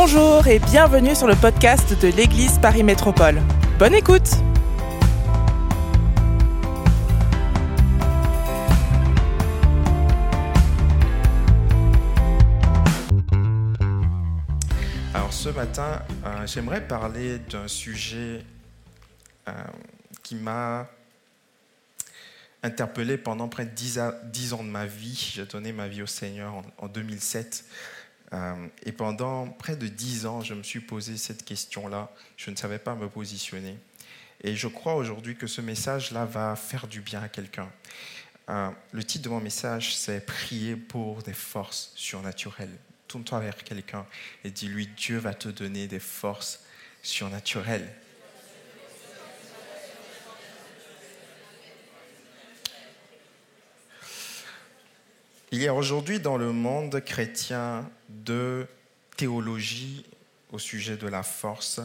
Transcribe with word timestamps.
Bonjour 0.00 0.46
et 0.46 0.60
bienvenue 0.60 1.16
sur 1.16 1.26
le 1.26 1.34
podcast 1.34 2.00
de 2.00 2.06
l'Église 2.06 2.60
Paris 2.60 2.84
Métropole. 2.84 3.42
Bonne 3.80 3.96
écoute 3.96 4.30
Alors 15.14 15.32
ce 15.32 15.48
matin, 15.48 16.02
euh, 16.24 16.46
j'aimerais 16.46 16.86
parler 16.86 17.38
d'un 17.38 17.66
sujet 17.68 18.44
euh, 19.48 19.52
qui 20.22 20.34
m'a 20.36 20.86
interpellé 22.62 23.16
pendant 23.18 23.48
près 23.48 23.64
de 23.64 23.70
10, 23.70 23.98
a- 23.98 24.14
10 24.24 24.52
ans 24.52 24.62
de 24.64 24.68
ma 24.68 24.86
vie. 24.86 25.32
J'ai 25.34 25.46
donné 25.46 25.72
ma 25.72 25.88
vie 25.88 26.02
au 26.02 26.06
Seigneur 26.06 26.54
en, 26.54 26.62
en 26.78 26.88
2007. 26.88 27.64
Euh, 28.32 28.66
et 28.84 28.92
pendant 28.92 29.46
près 29.46 29.76
de 29.76 29.86
10 29.86 30.26
ans, 30.26 30.42
je 30.42 30.54
me 30.54 30.62
suis 30.62 30.80
posé 30.80 31.16
cette 31.16 31.44
question-là. 31.44 32.10
Je 32.36 32.50
ne 32.50 32.56
savais 32.56 32.78
pas 32.78 32.94
me 32.94 33.08
positionner. 33.08 33.78
Et 34.42 34.54
je 34.54 34.68
crois 34.68 34.94
aujourd'hui 34.94 35.36
que 35.36 35.46
ce 35.46 35.60
message-là 35.60 36.24
va 36.24 36.54
faire 36.54 36.86
du 36.86 37.00
bien 37.00 37.22
à 37.22 37.28
quelqu'un. 37.28 37.68
Euh, 38.48 38.70
le 38.92 39.04
titre 39.04 39.24
de 39.24 39.28
mon 39.30 39.40
message, 39.40 39.96
c'est 39.96 40.24
Prier 40.24 40.76
pour 40.76 41.22
des 41.22 41.32
forces 41.32 41.92
surnaturelles. 41.94 42.76
Tourne-toi 43.08 43.40
vers 43.40 43.64
quelqu'un 43.64 44.06
et 44.44 44.50
dis-lui, 44.50 44.88
Dieu 44.96 45.18
va 45.18 45.34
te 45.34 45.48
donner 45.48 45.86
des 45.86 45.98
forces 45.98 46.60
surnaturelles. 47.02 47.88
Il 55.50 55.62
y 55.62 55.66
a 55.66 55.72
aujourd'hui 55.72 56.20
dans 56.20 56.36
le 56.36 56.52
monde 56.52 57.02
chrétien 57.02 57.90
deux 58.10 58.66
théologies 59.16 60.04
au 60.52 60.58
sujet 60.58 60.98
de 60.98 61.08
la 61.08 61.22
force. 61.22 61.80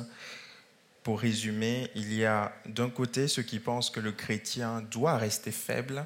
Pour 1.02 1.22
résumer, 1.22 1.90
il 1.96 2.14
y 2.14 2.26
a 2.26 2.54
d'un 2.66 2.90
côté 2.90 3.30
ceux 3.30 3.42
qui 3.42 3.60
pensent 3.60 3.90
que 3.90 4.02
le 4.02 4.12
chrétien 4.12 4.82
doit 4.92 5.18
rester 5.18 5.52
faible 5.52 6.06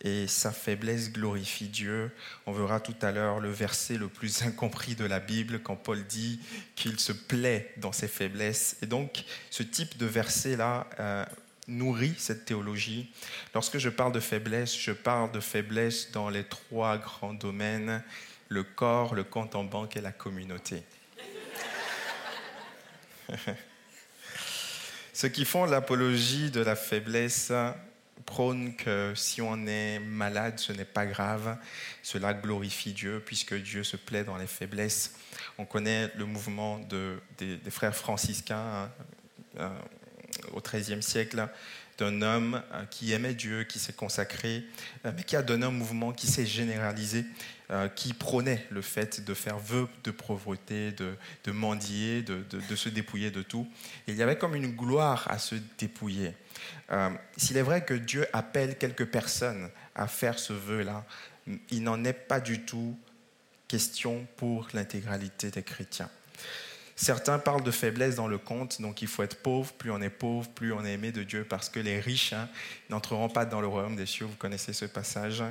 et 0.00 0.26
sa 0.26 0.52
faiblesse 0.52 1.12
glorifie 1.12 1.68
Dieu. 1.68 2.10
On 2.46 2.52
verra 2.52 2.80
tout 2.80 2.96
à 3.02 3.12
l'heure 3.12 3.40
le 3.40 3.50
verset 3.50 3.98
le 3.98 4.08
plus 4.08 4.42
incompris 4.42 4.94
de 4.94 5.04
la 5.04 5.20
Bible 5.20 5.60
quand 5.60 5.76
Paul 5.76 6.02
dit 6.06 6.40
qu'il 6.76 6.98
se 6.98 7.12
plaît 7.12 7.74
dans 7.76 7.92
ses 7.92 8.08
faiblesses. 8.08 8.78
Et 8.80 8.86
donc 8.86 9.24
ce 9.50 9.62
type 9.62 9.98
de 9.98 10.06
verset-là 10.06 10.86
euh, 10.98 11.26
nourrit 11.68 12.14
cette 12.18 12.44
théologie. 12.44 13.12
Lorsque 13.54 13.78
je 13.78 13.88
parle 13.88 14.12
de 14.12 14.20
faiblesse, 14.20 14.76
je 14.76 14.92
parle 14.92 15.32
de 15.32 15.40
faiblesse 15.40 16.10
dans 16.12 16.28
les 16.28 16.44
trois 16.44 16.98
grands 16.98 17.34
domaines, 17.34 18.02
le 18.48 18.62
corps, 18.62 19.14
le 19.14 19.24
compte 19.24 19.54
en 19.54 19.64
banque 19.64 19.96
et 19.96 20.00
la 20.00 20.12
communauté. 20.12 20.82
Ceux 25.12 25.28
qui 25.28 25.44
font 25.44 25.64
l'apologie 25.64 26.50
de 26.50 26.60
la 26.60 26.76
faiblesse 26.76 27.52
prônent 28.26 28.74
que 28.76 29.12
si 29.14 29.40
on 29.40 29.66
est 29.66 29.98
malade, 29.98 30.58
ce 30.58 30.72
n'est 30.72 30.84
pas 30.84 31.06
grave. 31.06 31.56
Cela 32.02 32.34
glorifie 32.34 32.92
Dieu 32.92 33.22
puisque 33.24 33.54
Dieu 33.54 33.82
se 33.82 33.96
plaît 33.96 34.24
dans 34.24 34.36
les 34.36 34.46
faiblesses. 34.46 35.14
On 35.58 35.64
connaît 35.64 36.10
le 36.16 36.26
mouvement 36.26 36.78
de- 36.78 37.18
des, 37.38 37.56
des 37.56 37.70
frères 37.70 37.96
franciscains 37.96 38.56
hein, 38.58 38.90
euh, 39.58 39.68
au 40.52 40.60
XIIIe 40.60 41.02
siècle 41.02 41.48
d'un 41.98 42.22
homme 42.22 42.62
euh, 42.72 42.84
qui 42.90 43.12
aimait 43.12 43.34
Dieu, 43.34 43.64
qui 43.64 43.78
s'est 43.78 43.92
consacré, 43.92 44.64
euh, 45.04 45.12
mais 45.16 45.24
qui 45.24 45.36
a 45.36 45.42
donné 45.42 45.66
un 45.66 45.70
mouvement 45.70 46.12
qui 46.12 46.26
s'est 46.26 46.46
généralisé, 46.46 47.24
euh, 47.70 47.88
qui 47.88 48.12
prônait 48.12 48.66
le 48.70 48.82
fait 48.82 49.24
de 49.24 49.34
faire 49.34 49.58
vœu 49.58 49.88
de 50.04 50.10
pauvreté, 50.10 50.92
de, 50.92 51.52
mendier, 51.52 52.22
de, 52.22 52.76
se 52.76 52.88
dépouiller 52.88 53.30
de 53.30 53.42
tout. 53.42 53.66
Il 54.06 54.14
y 54.14 54.22
avait 54.22 54.38
comme 54.38 54.54
une 54.54 54.72
gloire 54.72 55.26
à 55.30 55.38
se 55.38 55.56
dépouiller. 55.78 56.32
S'il 57.36 57.56
est 57.56 57.62
vrai 57.62 57.84
que 57.84 57.94
Dieu 57.94 58.26
appelle 58.32 58.78
quelques 58.78 59.06
personnes 59.06 59.68
à 59.94 60.06
faire 60.06 60.38
ce 60.38 60.52
vœu-là, 60.52 61.04
il 61.70 61.82
n'en 61.82 62.04
est 62.04 62.12
pas 62.12 62.40
du 62.40 62.60
tout 62.60 62.96
question 63.66 64.26
pour 64.36 64.68
l'intégralité 64.72 65.50
des 65.50 65.62
chrétiens. 65.62 66.10
Certains 66.98 67.38
parlent 67.38 67.62
de 67.62 67.70
faiblesse 67.70 68.14
dans 68.14 68.26
le 68.26 68.38
conte, 68.38 68.80
donc 68.80 69.02
il 69.02 69.08
faut 69.08 69.22
être 69.22 69.36
pauvre. 69.36 69.70
Plus 69.74 69.90
on 69.90 70.00
est 70.00 70.08
pauvre, 70.08 70.48
plus 70.48 70.72
on 70.72 70.82
est 70.82 70.94
aimé 70.94 71.12
de 71.12 71.22
Dieu, 71.22 71.44
parce 71.44 71.68
que 71.68 71.78
les 71.78 72.00
riches 72.00 72.32
hein, 72.32 72.48
n'entreront 72.88 73.28
pas 73.28 73.44
dans 73.44 73.60
le 73.60 73.66
royaume 73.66 73.96
des 73.96 74.06
cieux. 74.06 74.24
Vous 74.24 74.36
connaissez 74.36 74.72
ce 74.72 74.86
passage. 74.86 75.44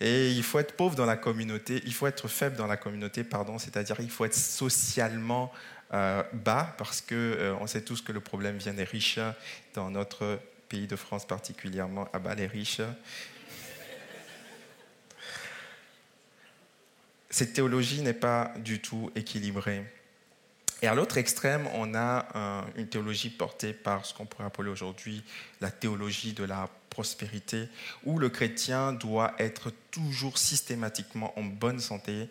Et 0.00 0.30
il 0.30 0.44
faut 0.44 0.60
être 0.60 0.76
pauvre 0.76 0.94
dans 0.94 1.06
la 1.06 1.16
communauté, 1.16 1.82
il 1.84 1.92
faut 1.92 2.06
être 2.06 2.28
faible 2.28 2.56
dans 2.56 2.68
la 2.68 2.76
communauté, 2.76 3.24
pardon, 3.24 3.58
c'est-à-dire 3.58 3.96
il 3.98 4.10
faut 4.10 4.24
être 4.24 4.34
socialement 4.34 5.52
euh, 5.92 6.22
bas, 6.32 6.72
parce 6.78 7.00
que 7.00 7.14
euh, 7.16 7.54
on 7.60 7.66
sait 7.66 7.82
tous 7.82 8.00
que 8.00 8.12
le 8.12 8.20
problème 8.20 8.56
vient 8.56 8.72
des 8.72 8.84
riches, 8.84 9.18
dans 9.74 9.90
notre 9.90 10.38
pays 10.68 10.86
de 10.86 10.96
France 10.96 11.26
particulièrement, 11.26 12.08
à 12.12 12.20
bas 12.20 12.36
les 12.36 12.46
riches. 12.46 12.80
Cette 17.28 17.52
théologie 17.52 18.02
n'est 18.02 18.14
pas 18.14 18.54
du 18.56 18.80
tout 18.80 19.10
équilibrée. 19.16 19.84
Et 20.82 20.86
à 20.86 20.94
l'autre 20.94 21.18
extrême, 21.18 21.66
on 21.74 21.94
a 21.94 22.26
euh, 22.34 22.62
une 22.76 22.88
théologie 22.88 23.30
portée 23.30 23.72
par 23.72 24.06
ce 24.06 24.14
qu'on 24.14 24.24
pourrait 24.24 24.46
appeler 24.46 24.70
aujourd'hui 24.70 25.22
la 25.60 25.70
théologie 25.70 26.32
de 26.32 26.44
la 26.44 26.70
prospérité, 26.88 27.68
où 28.04 28.18
le 28.18 28.30
chrétien 28.30 28.92
doit 28.92 29.34
être 29.38 29.70
toujours 29.90 30.38
systématiquement 30.38 31.38
en 31.38 31.42
bonne 31.42 31.78
santé. 31.80 32.28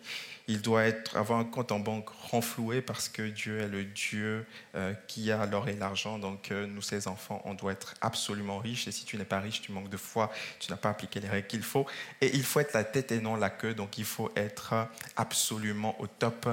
Il 0.48 0.60
doit 0.60 0.82
avoir 1.14 1.38
un 1.38 1.44
compte 1.44 1.72
en 1.72 1.78
banque 1.78 2.10
renfloué 2.10 2.82
parce 2.82 3.08
que 3.08 3.22
Dieu 3.22 3.60
est 3.60 3.68
le 3.68 3.84
Dieu 3.84 4.44
euh, 4.74 4.92
qui 5.06 5.30
a 5.30 5.46
l'or 5.46 5.68
et 5.68 5.74
l'argent. 5.74 6.18
Donc 6.18 6.50
euh, 6.50 6.66
nous, 6.66 6.82
ses 6.82 7.08
enfants, 7.08 7.40
on 7.44 7.54
doit 7.54 7.72
être 7.72 7.94
absolument 8.00 8.58
riches. 8.58 8.86
Et 8.88 8.92
si 8.92 9.04
tu 9.04 9.16
n'es 9.16 9.24
pas 9.24 9.40
riche, 9.40 9.62
tu 9.62 9.72
manques 9.72 9.90
de 9.90 9.96
foi, 9.96 10.30
tu 10.58 10.70
n'as 10.70 10.76
pas 10.76 10.90
appliqué 10.90 11.20
les 11.20 11.28
règles 11.28 11.46
qu'il 11.46 11.62
faut. 11.62 11.86
Et 12.20 12.34
il 12.34 12.42
faut 12.42 12.60
être 12.60 12.74
la 12.74 12.84
tête 12.84 13.12
et 13.12 13.20
non 13.20 13.36
la 13.36 13.50
queue. 13.50 13.74
Donc 13.74 13.96
il 13.96 14.04
faut 14.04 14.30
être 14.36 14.88
absolument 15.16 15.98
au 16.00 16.06
top 16.06 16.48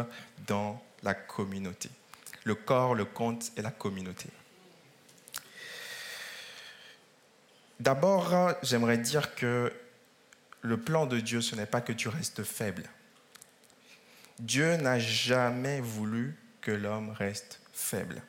dans 0.46 0.82
la 1.04 1.14
communauté. 1.14 1.90
Le 2.44 2.56
corps, 2.56 2.96
le 2.96 3.06
compte 3.06 3.52
et 3.58 3.62
la 3.62 3.72
communauté. 3.72 4.28
D'abord, 7.80 8.56
j'aimerais 8.64 8.98
dire 8.98 9.36
que 9.36 9.72
le 10.62 10.78
plan 10.78 11.06
de 11.06 11.20
Dieu, 11.20 11.42
ce 11.42 11.56
n'est 11.56 11.66
pas 11.66 11.82
que 11.82 11.94
tu 11.94 12.08
restes 12.08 12.44
faible. 12.44 12.84
Dieu 14.40 14.76
n'a 14.78 15.00
jamais 15.00 15.82
voulu 15.82 16.38
que 16.62 16.72
l'homme 16.72 17.12
reste 17.12 17.60
faible. 17.74 18.22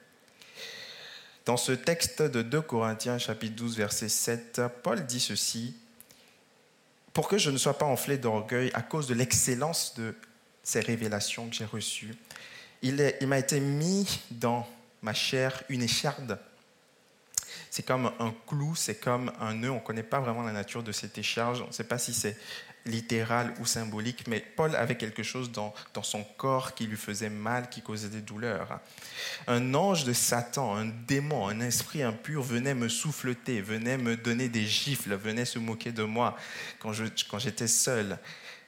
Dans 1.44 1.56
ce 1.56 1.72
texte 1.72 2.22
de 2.22 2.42
2 2.42 2.60
Corinthiens 2.60 3.18
chapitre 3.18 3.56
12 3.56 3.76
verset 3.78 4.08
7, 4.08 4.62
Paul 4.82 5.06
dit 5.06 5.20
ceci, 5.20 5.74
Pour 7.14 7.26
que 7.26 7.38
je 7.38 7.50
ne 7.50 7.56
sois 7.56 7.78
pas 7.78 7.86
enflé 7.86 8.18
d'orgueil 8.18 8.70
à 8.74 8.82
cause 8.82 9.06
de 9.06 9.14
l'excellence 9.14 9.94
de 9.94 10.14
ces 10.62 10.80
révélations 10.80 11.48
que 11.48 11.56
j'ai 11.56 11.64
reçues, 11.64 12.14
il, 12.82 13.26
m'a 13.26 13.38
été 13.38 13.60
mis 13.60 14.20
dans 14.30 14.66
ma 15.02 15.14
chair 15.14 15.62
une 15.68 15.82
écharde. 15.82 16.38
C'est 17.70 17.84
comme 17.84 18.10
un 18.18 18.34
clou, 18.46 18.74
c'est 18.74 18.96
comme 18.96 19.32
un 19.40 19.54
nœud. 19.54 19.70
On 19.70 19.76
ne 19.76 19.80
connaît 19.80 20.02
pas 20.02 20.20
vraiment 20.20 20.42
la 20.42 20.52
nature 20.52 20.82
de 20.82 20.92
cette 20.92 21.18
écharge. 21.18 21.62
On 21.62 21.68
ne 21.68 21.72
sait 21.72 21.84
pas 21.84 21.98
si 21.98 22.14
c'est 22.14 22.36
littéral 22.86 23.52
ou 23.60 23.66
symbolique, 23.66 24.26
mais 24.26 24.40
Paul 24.40 24.74
avait 24.74 24.96
quelque 24.96 25.22
chose 25.22 25.52
dans, 25.52 25.74
son 26.02 26.24
corps 26.24 26.74
qui 26.74 26.86
lui 26.86 26.96
faisait 26.96 27.28
mal, 27.28 27.68
qui 27.68 27.82
causait 27.82 28.08
des 28.08 28.20
douleurs. 28.20 28.80
Un 29.46 29.74
ange 29.74 30.04
de 30.04 30.12
Satan, 30.12 30.74
un 30.74 30.86
démon, 30.86 31.48
un 31.48 31.60
esprit 31.60 32.02
impur 32.02 32.42
venait 32.42 32.74
me 32.74 32.88
souffleter, 32.88 33.60
venait 33.60 33.98
me 33.98 34.16
donner 34.16 34.48
des 34.48 34.64
gifles, 34.64 35.14
venait 35.14 35.44
se 35.44 35.58
moquer 35.58 35.92
de 35.92 36.04
moi 36.04 36.36
quand 36.78 36.92
j'étais 37.38 37.68
seul 37.68 38.18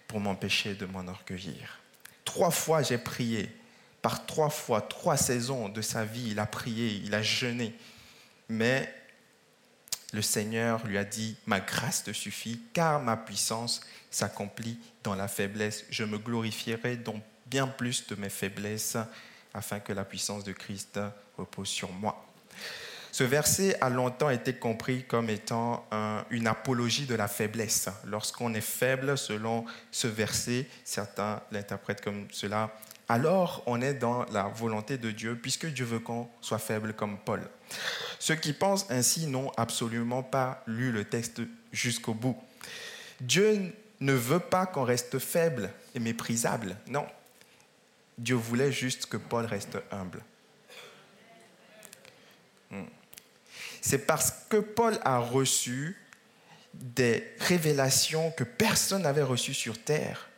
pour 0.06 0.20
m'empêcher 0.20 0.74
de 0.74 0.86
m'enorgueillir. 0.86 1.80
Trois 2.24 2.50
fois 2.50 2.82
j'ai 2.82 2.98
prié. 2.98 3.50
Par 4.02 4.26
trois 4.26 4.50
fois, 4.50 4.80
trois 4.80 5.16
saisons 5.16 5.68
de 5.68 5.82
sa 5.82 6.04
vie, 6.04 6.30
il 6.30 6.38
a 6.38 6.46
prié, 6.46 7.02
il 7.04 7.14
a 7.14 7.22
jeûné. 7.22 7.74
Mais 8.48 8.92
le 10.12 10.22
Seigneur 10.22 10.86
lui 10.86 10.98
a 10.98 11.04
dit, 11.04 11.36
ma 11.46 11.60
grâce 11.60 12.04
te 12.04 12.12
suffit, 12.12 12.60
car 12.72 13.00
ma 13.00 13.16
puissance 13.16 13.80
s'accomplit 14.10 14.78
dans 15.04 15.14
la 15.14 15.28
faiblesse. 15.28 15.84
Je 15.90 16.04
me 16.04 16.18
glorifierai 16.18 16.96
donc 16.96 17.22
bien 17.46 17.66
plus 17.66 18.06
de 18.06 18.14
mes 18.14 18.30
faiblesses, 18.30 18.96
afin 19.52 19.80
que 19.80 19.92
la 19.92 20.04
puissance 20.04 20.44
de 20.44 20.52
Christ 20.52 20.98
repose 21.36 21.68
sur 21.68 21.92
moi. 21.92 22.26
Ce 23.12 23.24
verset 23.24 23.76
a 23.80 23.90
longtemps 23.90 24.30
été 24.30 24.54
compris 24.54 25.04
comme 25.04 25.28
étant 25.30 25.84
un- 25.90 26.24
une 26.30 26.46
apologie 26.46 27.06
de 27.06 27.16
la 27.16 27.26
faiblesse. 27.26 27.88
Lorsqu'on 28.04 28.54
est 28.54 28.60
faible, 28.60 29.18
selon 29.18 29.64
ce 29.90 30.06
verset, 30.06 30.68
certains 30.84 31.42
l'interprètent 31.50 32.02
comme 32.02 32.28
cela, 32.30 32.70
alors 33.10 33.64
on 33.66 33.82
est 33.82 33.94
dans 33.94 34.24
la 34.26 34.44
volonté 34.44 34.96
de 34.96 35.10
Dieu, 35.10 35.36
puisque 35.36 35.66
Dieu 35.66 35.84
veut 35.84 35.98
qu'on 35.98 36.28
soit 36.40 36.60
faible 36.60 36.94
comme 36.94 37.18
Paul. 37.18 37.42
Ceux 38.20 38.36
qui 38.36 38.52
pensent 38.52 38.86
ainsi 38.88 39.26
n'ont 39.26 39.50
absolument 39.56 40.22
pas 40.22 40.62
lu 40.68 40.92
le 40.92 41.04
texte 41.04 41.42
jusqu'au 41.72 42.14
bout. 42.14 42.40
Dieu 43.20 43.74
ne 43.98 44.12
veut 44.12 44.38
pas 44.38 44.64
qu'on 44.64 44.84
reste 44.84 45.18
faible 45.18 45.72
et 45.96 45.98
méprisable, 45.98 46.76
non. 46.86 47.04
Dieu 48.16 48.36
voulait 48.36 48.70
juste 48.70 49.06
que 49.06 49.16
Paul 49.16 49.44
reste 49.44 49.78
humble. 49.90 50.22
Hmm. 52.70 52.84
C'est 53.80 54.06
parce 54.06 54.30
que 54.48 54.58
Paul 54.58 54.96
a 55.02 55.18
reçu 55.18 55.96
des 56.74 57.26
révélations 57.40 58.30
que 58.30 58.44
personne 58.44 59.02
n'avait 59.02 59.22
reçues 59.22 59.54
sur 59.54 59.82
terre 59.82 60.29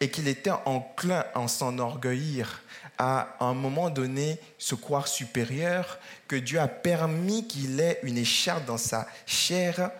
et 0.00 0.10
qu'il 0.10 0.28
était 0.28 0.50
enclin 0.64 1.24
à 1.34 1.48
s'enorgueillir, 1.48 2.62
à, 2.98 3.36
un 3.40 3.54
moment 3.54 3.90
donné 3.90 4.40
se 4.58 4.74
croire 4.74 5.08
supérieur, 5.08 5.98
que 6.26 6.36
Dieu 6.36 6.60
a 6.60 6.68
permis 6.68 7.46
qu'il 7.46 7.80
ait 7.80 8.00
une 8.02 8.18
écharpe 8.18 8.64
dans 8.64 8.76
sa 8.76 9.06
chair, 9.26 9.90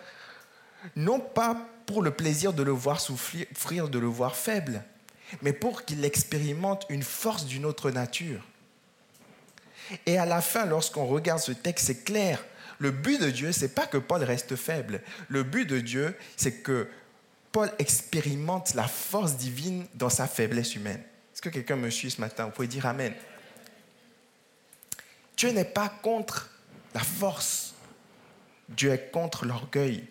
non 0.95 1.19
pas 1.19 1.57
pour 1.85 2.01
le 2.01 2.11
plaisir 2.11 2.53
de 2.53 2.63
le 2.63 2.71
voir 2.71 2.99
souffrir, 2.99 3.89
de 3.89 3.99
le 3.99 4.07
voir 4.07 4.35
faible, 4.35 4.83
mais 5.41 5.53
pour 5.53 5.85
qu'il 5.85 6.05
expérimente 6.05 6.85
une 6.89 7.03
force 7.03 7.45
d'une 7.45 7.65
autre 7.65 7.91
nature. 7.91 8.43
Et 10.05 10.17
à 10.17 10.25
la 10.25 10.41
fin, 10.41 10.65
lorsqu'on 10.65 11.05
regarde 11.05 11.39
ce 11.39 11.51
texte, 11.51 11.87
c'est 11.87 12.03
clair. 12.03 12.43
Le 12.77 12.91
but 12.91 13.19
de 13.19 13.29
Dieu, 13.29 13.51
c'est 13.51 13.75
pas 13.75 13.87
que 13.87 13.97
Paul 13.97 14.23
reste 14.23 14.55
faible. 14.55 15.01
Le 15.27 15.43
but 15.43 15.65
de 15.65 15.79
Dieu, 15.79 16.15
c'est 16.37 16.61
que 16.61 16.87
Paul 17.59 17.73
expérimente 17.77 18.73
la 18.73 18.87
force 18.87 19.35
divine 19.35 19.85
dans 19.93 20.09
sa 20.09 20.27
faiblesse 20.27 20.75
humaine. 20.75 21.03
Est-ce 21.33 21.41
que 21.41 21.49
quelqu'un 21.49 21.75
me 21.75 21.89
suit 21.89 22.09
ce 22.09 22.21
matin? 22.21 22.45
Vous 22.45 22.51
pouvez 22.51 22.69
dire 22.69 22.85
Amen. 22.85 23.13
Dieu 25.35 25.49
n'est 25.49 25.65
pas 25.65 25.89
contre 25.89 26.49
la 26.93 27.01
force. 27.01 27.73
Dieu 28.69 28.93
est 28.93 29.11
contre 29.11 29.43
l'orgueil. 29.43 30.07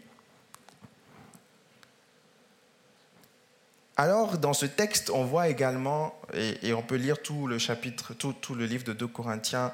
Alors, 3.97 4.37
dans 4.37 4.53
ce 4.53 4.67
texte, 4.67 5.09
on 5.09 5.25
voit 5.25 5.49
également, 5.49 6.21
et, 6.35 6.75
on 6.75 6.83
peut 6.83 6.97
lire 6.97 7.23
tout 7.23 7.47
le 7.47 7.59
chapitre, 7.59 8.13
tout, 8.13 8.55
le 8.55 8.67
livre 8.67 8.85
de 8.85 8.93
2 8.93 9.07
Corinthiens. 9.07 9.73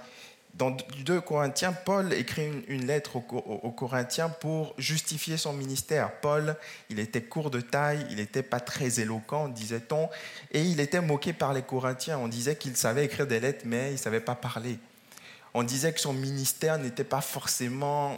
Dans 0.55 0.71
2 0.71 1.21
Corinthiens, 1.21 1.73
Paul 1.73 2.13
écrit 2.13 2.49
une, 2.69 2.87
lettre 2.87 3.17
aux, 3.17 3.71
Corinthiens 3.73 4.29
pour 4.29 4.73
justifier 4.79 5.37
son 5.37 5.53
ministère. 5.53 6.21
Paul, 6.21 6.55
il 6.91 7.01
était 7.01 7.23
court 7.23 7.51
de 7.51 7.61
taille, 7.61 8.07
il 8.11 8.17
n'était 8.17 8.45
pas 8.45 8.61
très 8.61 9.01
éloquent, 9.01 9.49
disait-on, 9.49 10.09
et 10.53 10.63
il 10.63 10.79
était 10.79 11.01
moqué 11.01 11.33
par 11.33 11.55
les 11.55 11.63
Corinthiens. 11.63 12.19
On 12.19 12.29
disait 12.29 12.55
qu'il 12.55 12.77
savait 12.77 13.05
écrire 13.05 13.27
des 13.27 13.41
lettres, 13.41 13.65
mais 13.67 13.89
il 13.89 13.93
ne 13.95 13.99
savait 13.99 14.21
pas 14.21 14.37
parler. 14.37 14.79
On 15.55 15.65
disait 15.65 15.93
que 15.93 16.01
son 16.01 16.13
ministère 16.13 16.79
n'était 16.79 17.03
pas 17.03 17.21
forcément 17.21 18.17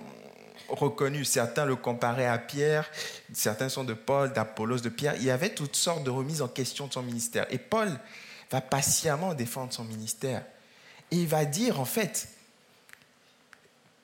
reconnu. 0.69 1.25
Certains 1.25 1.65
le 1.65 1.77
comparaient 1.77 2.27
à 2.27 2.37
Pierre, 2.37 2.91
certains 3.33 3.71
sont 3.71 3.85
de 3.85 3.95
Paul, 3.95 4.35
d'Apollos, 4.35 4.81
de 4.81 4.91
Pierre. 4.91 5.15
Il 5.17 5.25
y 5.25 5.31
avait 5.31 5.55
toutes 5.55 5.77
sortes 5.77 6.05
de 6.05 6.11
remises 6.11 6.43
en 6.43 6.49
question 6.49 6.87
de 6.87 6.93
son 6.93 7.03
ministère. 7.03 7.47
Et 7.49 7.59
Paul 7.59 7.89
va 8.51 8.61
patiemment 8.61 9.33
défendre 9.33 9.73
son 9.73 9.85
ministère. 9.85 10.45
Et 11.11 11.17
il 11.17 11.27
va 11.27 11.45
dire, 11.45 11.81
en 11.81 11.85
fait, 11.85 12.29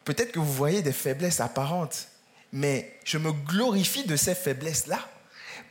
peut-être 0.05 0.33
que 0.33 0.39
vous 0.39 0.53
voyez 0.53 0.83
des 0.83 0.93
faiblesses 0.93 1.41
apparentes, 1.41 2.09
mais 2.53 2.99
je 3.05 3.19
me 3.19 3.33
glorifie 3.33 4.05
de 4.05 4.17
ces 4.17 4.35
faiblesses-là 4.35 5.09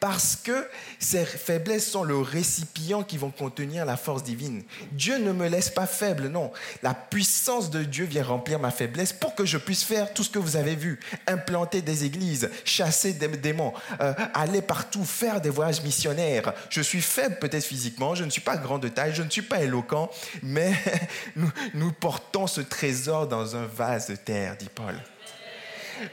parce 0.02 0.36
que 0.36 0.68
ces 0.98 1.24
faiblesses 1.24 1.88
sont 1.88 2.04
le 2.04 2.18
récipient 2.18 3.04
qui 3.04 3.20
vont 3.20 3.30
contenir 3.30 3.86
la 3.86 3.98
force 3.98 4.24
divine. 4.24 4.64
Dieu 4.94 5.20
ne 5.20 5.32
me 5.32 5.48
laisse 5.48 5.70
pas 5.70 5.86
faible, 5.86 6.28
non. 6.28 6.52
La 6.82 6.96
puissance 6.96 7.70
de 7.70 7.84
Dieu 7.84 8.06
vient 8.06 8.24
remplir 8.24 8.58
ma 8.58 8.72
faiblesse 8.72 9.14
pour 9.14 9.36
que 9.36 9.46
je 9.46 9.60
puisse 9.60 9.84
faire 9.84 10.12
tout 10.12 10.24
ce 10.24 10.32
que 10.32 10.40
vous 10.40 10.56
avez 10.56 10.76
vu, 10.76 11.00
implanter 11.28 11.84
des 11.84 12.04
églises, 12.04 12.50
chasser 12.66 13.14
des 13.14 13.28
démons, 13.28 13.74
euh, 14.02 14.14
aller 14.34 14.64
partout, 14.64 15.06
faire 15.06 15.40
des 15.40 15.52
voyages 15.52 15.84
missionnaires. 15.84 16.52
Je 16.72 16.82
suis 16.82 17.02
faible 17.02 17.38
peut-être 17.40 17.64
physiquement, 17.64 18.16
je 18.16 18.24
ne 18.24 18.32
suis 18.32 18.42
pas 18.42 18.58
grand 18.58 18.80
de 18.80 18.88
taille, 18.88 19.14
je 19.14 19.22
ne 19.22 19.30
suis 19.30 19.44
pas 19.44 19.62
éloquent, 19.62 20.10
mais 20.42 20.74
nous, 21.36 21.52
nous 21.76 21.92
portons 21.92 22.48
ce 22.48 22.62
trésor 22.62 23.28
dans 23.28 23.56
un 23.56 23.68
vase 23.68 24.08
de 24.08 24.16
terre, 24.16 24.58
dit 24.58 24.70
Paul. 24.74 24.96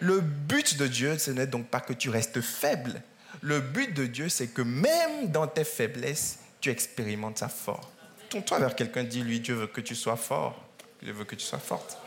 Le 0.00 0.20
but 0.20 0.76
de 0.76 0.86
Dieu, 0.86 1.16
ce 1.16 1.30
n'est 1.30 1.46
donc 1.46 1.68
pas 1.68 1.80
que 1.80 1.94
tu 1.94 2.10
restes 2.10 2.42
faible, 2.42 3.00
le 3.42 3.60
but 3.60 3.94
de 3.94 4.06
Dieu, 4.06 4.28
c'est 4.28 4.48
que 4.48 4.62
même 4.62 5.30
dans 5.30 5.46
tes 5.46 5.64
faiblesses, 5.64 6.40
tu 6.60 6.70
expérimentes 6.70 7.38
sa 7.38 7.48
force. 7.48 7.86
Tourne-toi 8.28 8.58
vers 8.58 8.76
quelqu'un, 8.76 9.04
dis-lui, 9.04 9.40
Dieu 9.40 9.54
veut 9.54 9.66
que 9.66 9.80
tu 9.80 9.94
sois 9.94 10.16
fort. 10.16 10.62
Dieu 11.02 11.12
veut 11.12 11.24
que 11.24 11.34
tu 11.34 11.44
sois 11.44 11.58
forte. 11.58 11.98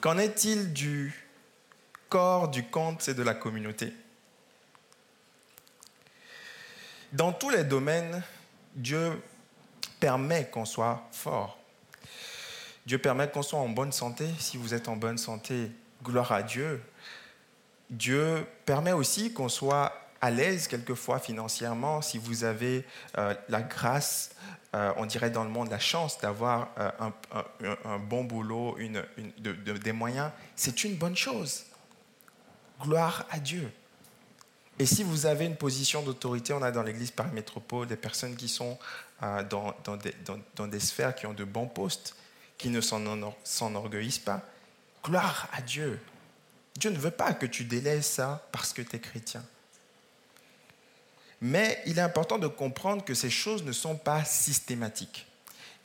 Qu'en 0.00 0.18
est-il 0.18 0.72
du 0.72 1.12
corps, 2.08 2.48
du 2.48 2.64
compte 2.64 3.08
et 3.08 3.14
de 3.14 3.22
la 3.22 3.34
communauté? 3.34 3.92
Dans 7.12 7.32
tous 7.32 7.50
les 7.50 7.64
domaines, 7.64 8.22
Dieu 8.74 9.20
permet 9.98 10.48
qu'on 10.50 10.64
soit 10.64 11.08
fort. 11.10 11.58
Dieu 12.88 12.96
permet 12.96 13.28
qu'on 13.28 13.42
soit 13.42 13.58
en 13.58 13.68
bonne 13.68 13.92
santé. 13.92 14.26
Si 14.38 14.56
vous 14.56 14.72
êtes 14.72 14.88
en 14.88 14.96
bonne 14.96 15.18
santé, 15.18 15.70
gloire 16.02 16.32
à 16.32 16.42
Dieu. 16.42 16.80
Dieu 17.90 18.46
permet 18.64 18.92
aussi 18.92 19.34
qu'on 19.34 19.50
soit 19.50 19.92
à 20.22 20.30
l'aise 20.30 20.68
quelquefois 20.68 21.18
financièrement 21.18 22.00
si 22.00 22.16
vous 22.16 22.44
avez 22.44 22.86
euh, 23.18 23.34
la 23.50 23.60
grâce, 23.60 24.30
euh, 24.74 24.90
on 24.96 25.04
dirait 25.04 25.28
dans 25.28 25.44
le 25.44 25.50
monde 25.50 25.68
la 25.68 25.78
chance 25.78 26.18
d'avoir 26.18 26.70
euh, 26.78 26.90
un, 27.84 27.98
bon 27.98 28.24
boulot, 28.24 28.78
des 29.38 29.92
moyens. 29.92 30.30
C'est 30.56 30.82
une 30.82 30.96
bonne 30.96 31.16
chose. 31.16 31.66
Gloire 32.80 33.26
à 33.30 33.38
Dieu. 33.38 33.70
Et 34.78 34.86
si 34.86 35.02
vous 35.02 35.26
avez 35.26 35.44
une 35.44 35.56
position 35.56 36.00
d'autorité, 36.00 36.54
on 36.54 36.62
a 36.62 36.70
dans 36.70 36.82
l'Église 36.82 37.10
par 37.10 37.30
métropole 37.34 37.86
des 37.86 37.96
personnes 37.96 38.34
qui 38.34 38.48
sont 38.48 38.78
dans, 39.20 39.74
des, 40.68 40.80
sphères 40.80 41.14
qui 41.14 41.26
ont 41.26 41.34
de 41.34 41.44
bons 41.44 41.66
postes 41.66 42.14
qui 42.58 42.68
ne 42.68 42.80
s'enorgueillissent 42.80 44.18
pas. 44.18 44.42
Gloire 45.04 45.48
à 45.52 45.62
Dieu. 45.62 45.98
Dieu 46.76 46.90
ne 46.90 46.98
veut 46.98 47.12
pas 47.12 47.32
que 47.32 47.46
tu 47.46 47.64
délaisses 47.64 48.10
ça 48.10 48.46
parce 48.52 48.72
que 48.72 48.82
tu 48.82 48.96
es 48.96 48.98
chrétien. 48.98 49.44
Mais 51.40 51.80
il 51.86 51.98
est 51.98 52.02
important 52.02 52.38
de 52.38 52.48
comprendre 52.48 53.04
que 53.04 53.14
ces 53.14 53.30
choses 53.30 53.62
ne 53.62 53.72
sont 53.72 53.96
pas 53.96 54.24
systématiques. 54.24 55.26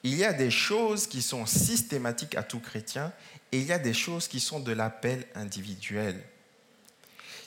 Il 0.01 0.15
y 0.15 0.25
a 0.25 0.33
des 0.33 0.51
choses 0.51 1.07
qui 1.07 1.21
sont 1.21 1.45
systématiques 1.45 2.35
à 2.35 2.43
tout 2.43 2.59
chrétien 2.59 3.13
et 3.51 3.59
il 3.59 3.65
y 3.65 3.71
a 3.71 3.79
des 3.79 3.93
choses 3.93 4.27
qui 4.27 4.39
sont 4.39 4.59
de 4.59 4.71
l'appel 4.71 5.25
individuel. 5.35 6.21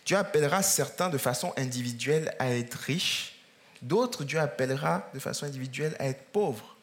Dieu 0.07 0.17
appellera 0.17 0.63
certains 0.63 1.11
de 1.11 1.19
façon 1.19 1.53
individuelle 1.57 2.35
à 2.39 2.51
être 2.51 2.75
riches, 2.75 3.35
d'autres 3.83 4.25
Dieu 4.25 4.39
appellera 4.39 5.11
de 5.13 5.19
façon 5.19 5.47
individuelle 5.47 5.97
à 5.99 6.07
être 6.07 6.25
pauvres. 6.27 6.76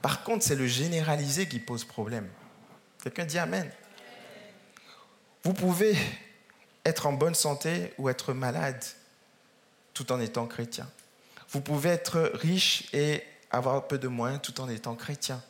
Par 0.00 0.24
contre, 0.24 0.44
c'est 0.44 0.56
le 0.56 0.66
généralisé 0.66 1.46
qui 1.46 1.58
pose 1.58 1.84
problème. 1.84 2.28
Quelqu'un 3.02 3.24
dit 3.24 3.38
Amen. 3.38 3.70
Vous 5.44 5.54
pouvez 5.54 5.96
être 6.84 7.06
en 7.06 7.12
bonne 7.12 7.34
santé 7.34 7.92
ou 7.98 8.08
être 8.08 8.32
malade 8.32 8.82
tout 9.94 10.10
en 10.12 10.20
étant 10.20 10.46
chrétien. 10.46 10.88
Vous 11.50 11.60
pouvez 11.60 11.90
être 11.90 12.32
riche 12.34 12.88
et 12.94 13.22
avoir 13.50 13.86
peu 13.86 13.98
de 13.98 14.08
moins 14.08 14.38
tout 14.38 14.60
en 14.60 14.68
étant 14.68 14.94
chrétien. 14.94 15.42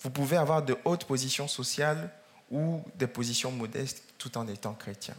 Vous 0.00 0.10
pouvez 0.10 0.36
avoir 0.36 0.62
de 0.62 0.76
hautes 0.84 1.04
positions 1.04 1.48
sociales 1.48 2.10
ou 2.50 2.82
des 2.96 3.06
positions 3.06 3.52
modestes 3.52 4.02
tout 4.18 4.38
en 4.38 4.48
étant 4.48 4.72
chrétien. 4.72 5.14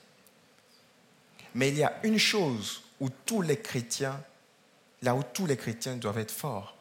Mais 1.54 1.70
il 1.70 1.78
y 1.78 1.84
a 1.84 1.94
une 2.04 2.18
chose 2.18 2.84
où 3.00 3.10
tous 3.26 3.42
les 3.42 3.60
chrétiens, 3.60 4.22
là 5.02 5.16
où 5.16 5.24
tous 5.24 5.46
les 5.46 5.58
chrétiens 5.58 5.96
doivent 5.96 6.18
être 6.18 6.32
forts, 6.32 6.76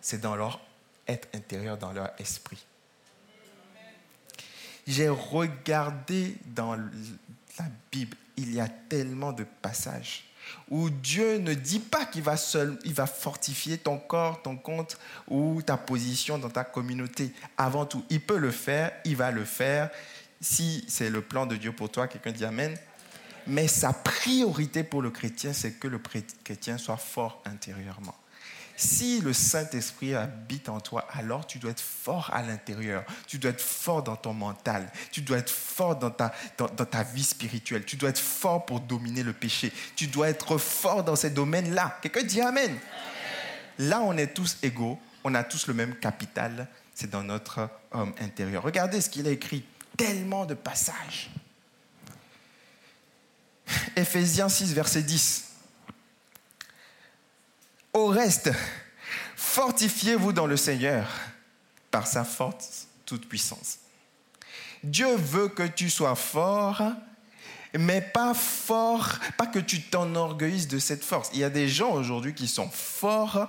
c'est 0.00 0.20
dans 0.20 0.36
leur 0.36 0.60
être 1.06 1.28
intérieur 1.34 1.76
dans 1.76 1.92
leur 1.92 2.10
esprit. 2.18 2.64
J'ai 4.86 5.08
regardé 5.08 6.36
dans 6.46 6.76
la 6.76 7.66
Bible, 7.90 8.16
il 8.36 8.52
y 8.52 8.60
a 8.60 8.68
tellement 8.68 9.32
de 9.32 9.44
passages 9.62 10.24
où 10.70 10.90
Dieu 10.90 11.38
ne 11.38 11.54
dit 11.54 11.78
pas 11.78 12.04
qu'il 12.04 12.22
va 12.22 12.36
seul, 12.36 12.78
il 12.84 12.94
va 12.94 13.06
fortifier 13.06 13.78
ton 13.78 13.98
corps, 13.98 14.42
ton 14.42 14.56
compte 14.56 14.98
ou 15.28 15.62
ta 15.62 15.76
position 15.76 16.38
dans 16.38 16.50
ta 16.50 16.64
communauté. 16.64 17.32
Avant 17.56 17.86
tout, 17.86 18.04
il 18.10 18.20
peut 18.20 18.38
le 18.38 18.50
faire, 18.50 18.92
il 19.04 19.16
va 19.16 19.30
le 19.30 19.44
faire. 19.44 19.90
Si 20.40 20.84
c'est 20.88 21.10
le 21.10 21.22
plan 21.22 21.46
de 21.46 21.56
Dieu 21.56 21.72
pour 21.72 21.90
toi, 21.90 22.08
quelqu'un 22.08 22.32
dit 22.32 22.44
Amen. 22.44 22.76
Mais 23.46 23.68
sa 23.68 23.92
priorité 23.92 24.84
pour 24.84 25.02
le 25.02 25.10
chrétien, 25.10 25.52
c'est 25.52 25.72
que 25.72 25.88
le 25.88 25.98
chrétien 25.98 26.78
soit 26.78 26.96
fort 26.96 27.42
intérieurement. 27.44 28.14
Si 28.76 29.20
le 29.20 29.32
Saint-Esprit 29.32 30.14
habite 30.14 30.68
en 30.68 30.80
toi, 30.80 31.06
alors 31.12 31.46
tu 31.46 31.58
dois 31.58 31.70
être 31.70 31.80
fort 31.80 32.30
à 32.32 32.42
l'intérieur. 32.42 33.04
Tu 33.26 33.38
dois 33.38 33.52
être 33.52 33.60
fort 33.60 34.02
dans 34.02 34.16
ton 34.16 34.32
mental. 34.32 34.90
Tu 35.12 35.20
dois 35.20 35.38
être 35.38 35.50
fort 35.50 35.96
dans 35.96 36.10
ta, 36.10 36.34
dans, 36.58 36.68
ta 36.68 37.02
vie 37.04 37.22
spirituelle. 37.22 37.84
Tu 37.84 37.96
dois 37.96 38.08
être 38.08 38.18
fort 38.18 38.66
pour 38.66 38.80
dominer 38.80 39.22
le 39.22 39.32
péché. 39.32 39.72
Tu 39.94 40.08
dois 40.08 40.28
être 40.28 40.58
fort 40.58 41.04
dans 41.04 41.14
ces 41.14 41.30
domaines-là. 41.30 41.98
Quelqu'un 42.02 42.24
dit 42.24 42.40
Amen. 42.40 42.76
Là, 43.78 44.00
on 44.00 44.16
est 44.16 44.34
tous 44.34 44.58
égaux. 44.62 44.98
On 45.22 45.34
a 45.34 45.44
tous 45.44 45.68
le 45.68 45.74
même 45.74 45.94
capital. 45.96 46.66
C'est 46.94 47.10
dans 47.10 47.22
notre 47.22 47.68
homme 47.92 48.12
intérieur. 48.20 48.62
Regardez 48.62 49.00
ce 49.00 49.08
qu'il 49.08 49.26
a 49.28 49.30
écrit. 49.30 49.64
Tellement 49.96 50.46
de 50.46 50.54
passages. 50.54 51.30
Éphésiens 53.96 54.48
6, 54.48 54.74
verset 54.74 55.02
10. 55.02 55.53
Au 57.94 58.06
reste, 58.06 58.50
fortifiez-vous 59.36 60.32
dans 60.32 60.48
le 60.48 60.56
Seigneur 60.56 61.08
par 61.92 62.08
sa 62.08 62.24
force 62.24 62.88
toute 63.06 63.28
puissance. 63.28 63.78
Dieu 64.82 65.14
veut 65.14 65.46
que 65.46 65.62
tu 65.62 65.88
sois 65.88 66.16
fort, 66.16 66.82
mais 67.78 68.00
pas 68.00 68.34
fort, 68.34 69.10
pas 69.38 69.46
que 69.46 69.60
tu 69.60 69.80
t'enorgueillisses 69.80 70.66
de 70.66 70.80
cette 70.80 71.04
force. 71.04 71.30
Il 71.34 71.38
y 71.38 71.44
a 71.44 71.50
des 71.50 71.68
gens 71.68 71.92
aujourd'hui 71.92 72.34
qui 72.34 72.48
sont 72.48 72.68
forts, 72.68 73.48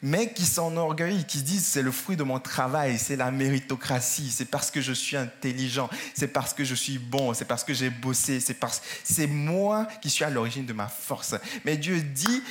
mais 0.00 0.32
qui 0.32 0.46
s'enorgueillissent, 0.46 1.26
qui 1.26 1.42
disent 1.42 1.66
c'est 1.66 1.82
le 1.82 1.92
fruit 1.92 2.16
de 2.16 2.22
mon 2.22 2.40
travail, 2.40 2.98
c'est 2.98 3.16
la 3.16 3.30
méritocratie, 3.30 4.30
c'est 4.30 4.46
parce 4.46 4.70
que 4.70 4.80
je 4.80 4.94
suis 4.94 5.18
intelligent, 5.18 5.90
c'est 6.14 6.28
parce 6.28 6.54
que 6.54 6.64
je 6.64 6.74
suis 6.74 6.96
bon, 6.96 7.34
c'est 7.34 7.44
parce 7.44 7.62
que 7.62 7.74
j'ai 7.74 7.90
bossé, 7.90 8.40
c'est 8.40 8.54
parce 8.54 8.80
c'est 9.04 9.26
moi 9.26 9.86
qui 10.00 10.08
suis 10.08 10.24
à 10.24 10.30
l'origine 10.30 10.64
de 10.64 10.72
ma 10.72 10.88
force. 10.88 11.34
Mais 11.66 11.76
Dieu 11.76 12.00
dit 12.00 12.42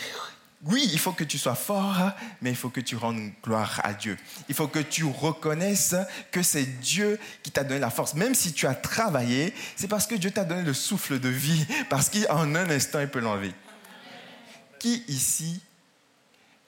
oui, 0.63 0.87
il 0.91 0.99
faut 0.99 1.11
que 1.11 1.23
tu 1.23 1.39
sois 1.39 1.55
fort, 1.55 2.11
mais 2.41 2.51
il 2.51 2.55
faut 2.55 2.69
que 2.69 2.81
tu 2.81 2.95
rendes 2.95 3.31
gloire 3.43 3.81
à 3.83 3.93
Dieu. 3.93 4.15
Il 4.47 4.53
faut 4.53 4.67
que 4.67 4.79
tu 4.79 5.03
reconnaisses 5.03 5.95
que 6.31 6.43
c'est 6.43 6.65
Dieu 6.65 7.19
qui 7.41 7.49
t'a 7.49 7.63
donné 7.63 7.79
la 7.79 7.89
force. 7.89 8.13
Même 8.13 8.35
si 8.35 8.53
tu 8.53 8.67
as 8.67 8.75
travaillé, 8.75 9.55
c'est 9.75 9.87
parce 9.87 10.05
que 10.05 10.13
Dieu 10.13 10.29
t'a 10.29 10.43
donné 10.43 10.61
le 10.61 10.73
souffle 10.73 11.19
de 11.19 11.29
vie, 11.29 11.65
parce 11.89 12.09
qu'en 12.09 12.55
un 12.55 12.69
instant, 12.69 12.99
il 12.99 13.07
peut 13.07 13.19
l'enlever. 13.19 13.53
Qui 14.77 15.03
ici 15.07 15.61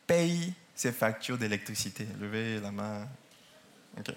paye 0.07 0.53
ses 0.73 0.91
factures 0.91 1.37
d'électricité? 1.37 2.07
Levez 2.19 2.59
la 2.59 2.71
main. 2.71 3.07
Ok. 3.99 4.15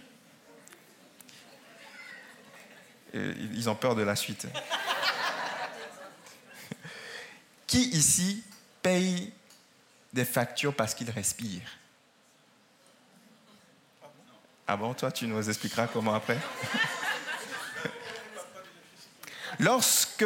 Euh, 3.15 3.35
ils 3.55 3.69
ont 3.69 3.75
peur 3.75 3.95
de 3.95 4.03
la 4.03 4.17
suite. 4.17 4.47
Qui 7.67 7.91
ici 7.91 8.43
paye 8.83 9.33
des 10.13 10.25
factures 10.25 10.75
parce 10.75 10.95
qu'il 10.95 11.11
respire. 11.11 11.63
Ah 14.67 14.77
bon, 14.77 14.95
toi, 14.95 15.13
tu 15.13 15.27
nous 15.27 15.49
expliqueras 15.49 15.87
comment 15.87 16.15
après 16.15 16.39
Lorsque 19.61 20.25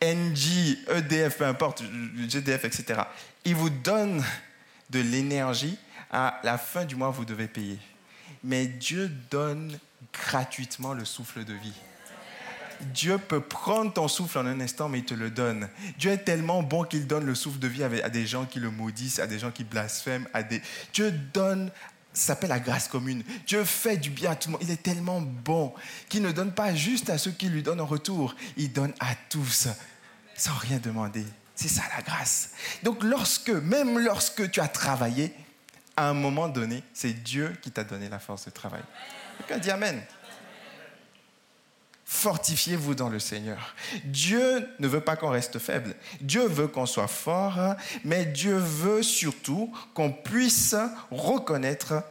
NG, 0.00 0.78
EDF, 0.88 1.38
peu 1.38 1.46
importe, 1.46 1.82
GDF, 2.28 2.64
etc., 2.64 3.00
ils 3.44 3.54
vous 3.54 3.70
donnent 3.70 4.24
de 4.90 5.00
l'énergie, 5.00 5.78
à 6.10 6.40
la 6.44 6.58
fin 6.58 6.84
du 6.84 6.94
mois, 6.94 7.10
vous 7.10 7.24
devez 7.24 7.48
payer. 7.48 7.78
Mais 8.44 8.66
Dieu 8.66 9.08
donne 9.30 9.78
gratuitement 10.12 10.94
le 10.94 11.04
souffle 11.04 11.44
de 11.44 11.54
vie. 11.54 11.74
Dieu 12.92 13.18
peut 13.18 13.40
prendre 13.40 13.92
ton 13.92 14.08
souffle 14.08 14.38
en 14.38 14.46
un 14.46 14.60
instant, 14.60 14.88
mais 14.88 14.98
il 14.98 15.04
te 15.04 15.14
le 15.14 15.30
donne. 15.30 15.68
Dieu 15.98 16.12
est 16.12 16.24
tellement 16.24 16.62
bon 16.62 16.84
qu'il 16.84 17.06
donne 17.06 17.24
le 17.24 17.34
souffle 17.34 17.58
de 17.58 17.68
vie 17.68 17.82
à 17.82 18.08
des 18.08 18.26
gens 18.26 18.44
qui 18.44 18.60
le 18.60 18.70
maudissent, 18.70 19.18
à 19.18 19.26
des 19.26 19.38
gens 19.38 19.50
qui 19.50 19.64
blasphèment. 19.64 20.28
À 20.32 20.42
des... 20.42 20.62
Dieu 20.92 21.10
donne 21.10 21.70
ça 22.16 22.28
s'appelle 22.28 22.48
la 22.48 22.60
grâce 22.60 22.88
commune. 22.88 23.22
Dieu 23.46 23.62
fait 23.62 23.98
du 23.98 24.08
bien 24.08 24.30
à 24.30 24.36
tout 24.36 24.48
le 24.48 24.52
monde. 24.52 24.62
Il 24.62 24.70
est 24.70 24.82
tellement 24.82 25.20
bon 25.20 25.74
qu'il 26.08 26.22
ne 26.22 26.32
donne 26.32 26.50
pas 26.50 26.74
juste 26.74 27.10
à 27.10 27.18
ceux 27.18 27.30
qui 27.30 27.50
lui 27.50 27.62
donnent 27.62 27.80
en 27.80 27.86
retour. 27.86 28.34
Il 28.56 28.72
donne 28.72 28.94
à 29.00 29.14
tous 29.28 29.68
sans 30.34 30.54
rien 30.54 30.78
demander. 30.78 31.24
C'est 31.54 31.68
ça 31.68 31.82
la 31.94 32.02
grâce. 32.02 32.52
Donc 32.82 33.02
lorsque, 33.02 33.50
même 33.50 33.98
lorsque 33.98 34.50
tu 34.50 34.60
as 34.60 34.68
travaillé, 34.68 35.34
à 35.94 36.08
un 36.08 36.14
moment 36.14 36.48
donné, 36.48 36.82
c'est 36.94 37.12
Dieu 37.12 37.54
qui 37.60 37.70
t'a 37.70 37.84
donné 37.84 38.08
la 38.08 38.18
force 38.18 38.46
de 38.46 38.50
travail. 38.50 38.82
Quelqu'un 39.38 39.58
dit 39.58 39.70
Amen 39.70 40.02
fortifiez-vous 42.06 42.94
dans 42.94 43.08
le 43.08 43.18
Seigneur. 43.18 43.74
Dieu 44.04 44.66
ne 44.78 44.86
veut 44.86 45.00
pas 45.00 45.16
qu'on 45.16 45.28
reste 45.28 45.58
faible. 45.58 45.94
Dieu 46.20 46.46
veut 46.46 46.68
qu'on 46.68 46.86
soit 46.86 47.08
fort, 47.08 47.74
mais 48.04 48.24
Dieu 48.24 48.56
veut 48.56 49.02
surtout 49.02 49.72
qu'on 49.92 50.12
puisse 50.12 50.76
reconnaître 51.10 52.04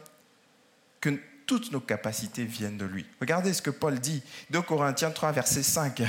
toutes 1.46 1.70
nos 1.70 1.80
capacités 1.80 2.44
viennent 2.44 2.76
de 2.76 2.84
lui. 2.84 3.06
Regardez 3.20 3.52
ce 3.52 3.62
que 3.62 3.70
Paul 3.70 3.98
dit, 4.00 4.20
2 4.50 4.62
Corinthiens 4.62 5.10
3, 5.10 5.30
verset 5.30 5.62
5. 5.62 6.02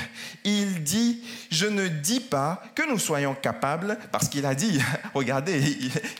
Il 0.43 0.83
dit, 0.83 1.21
je 1.51 1.67
ne 1.67 1.87
dis 1.87 2.19
pas 2.19 2.63
que 2.73 2.89
nous 2.89 2.97
soyons 2.97 3.35
capables, 3.35 3.99
parce 4.11 4.29
qu'il 4.29 4.45
a 4.47 4.55
dit, 4.55 4.79
regardez, 5.13 5.61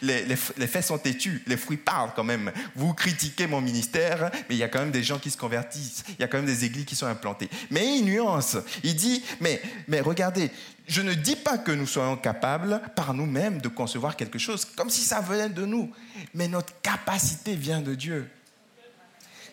les, 0.03 0.35
faits 0.35 0.85
sont 0.85 0.99
têtus, 0.99 1.43
les 1.47 1.57
fruits 1.57 1.77
parlent 1.77 2.11
quand 2.15 2.23
même. 2.23 2.51
Vous 2.75 2.93
critiquez 2.93 3.47
mon 3.47 3.59
ministère, 3.59 4.29
mais 4.49 4.55
il 4.55 4.57
y 4.57 4.63
a 4.63 4.69
quand 4.69 4.79
même 4.79 4.91
des 4.91 5.03
gens 5.03 5.17
qui 5.17 5.31
se 5.31 5.37
convertissent, 5.37 6.03
il 6.09 6.21
y 6.21 6.23
a 6.23 6.27
quand 6.27 6.37
même 6.37 6.45
des 6.45 6.65
églises 6.65 6.85
qui 6.85 6.95
sont 6.95 7.07
implantées. 7.07 7.49
Mais 7.71 7.97
il 7.97 8.05
nuance, 8.05 8.57
il 8.83 8.95
dit, 8.95 9.23
mais, 9.41 9.61
mais 9.87 9.99
regardez, 9.99 10.51
je 10.87 11.01
ne 11.01 11.15
dis 11.15 11.35
pas 11.35 11.57
que 11.57 11.71
nous 11.71 11.87
soyons 11.87 12.17
capables 12.17 12.81
par 12.95 13.13
nous-mêmes 13.15 13.61
de 13.61 13.67
concevoir 13.67 14.15
quelque 14.15 14.39
chose, 14.39 14.63
comme 14.63 14.91
si 14.91 15.01
ça 15.01 15.21
venait 15.21 15.49
de 15.49 15.65
nous, 15.65 15.91
mais 16.35 16.47
notre 16.47 16.79
capacité 16.81 17.55
vient 17.55 17.81
de 17.81 17.95
Dieu 17.95 18.29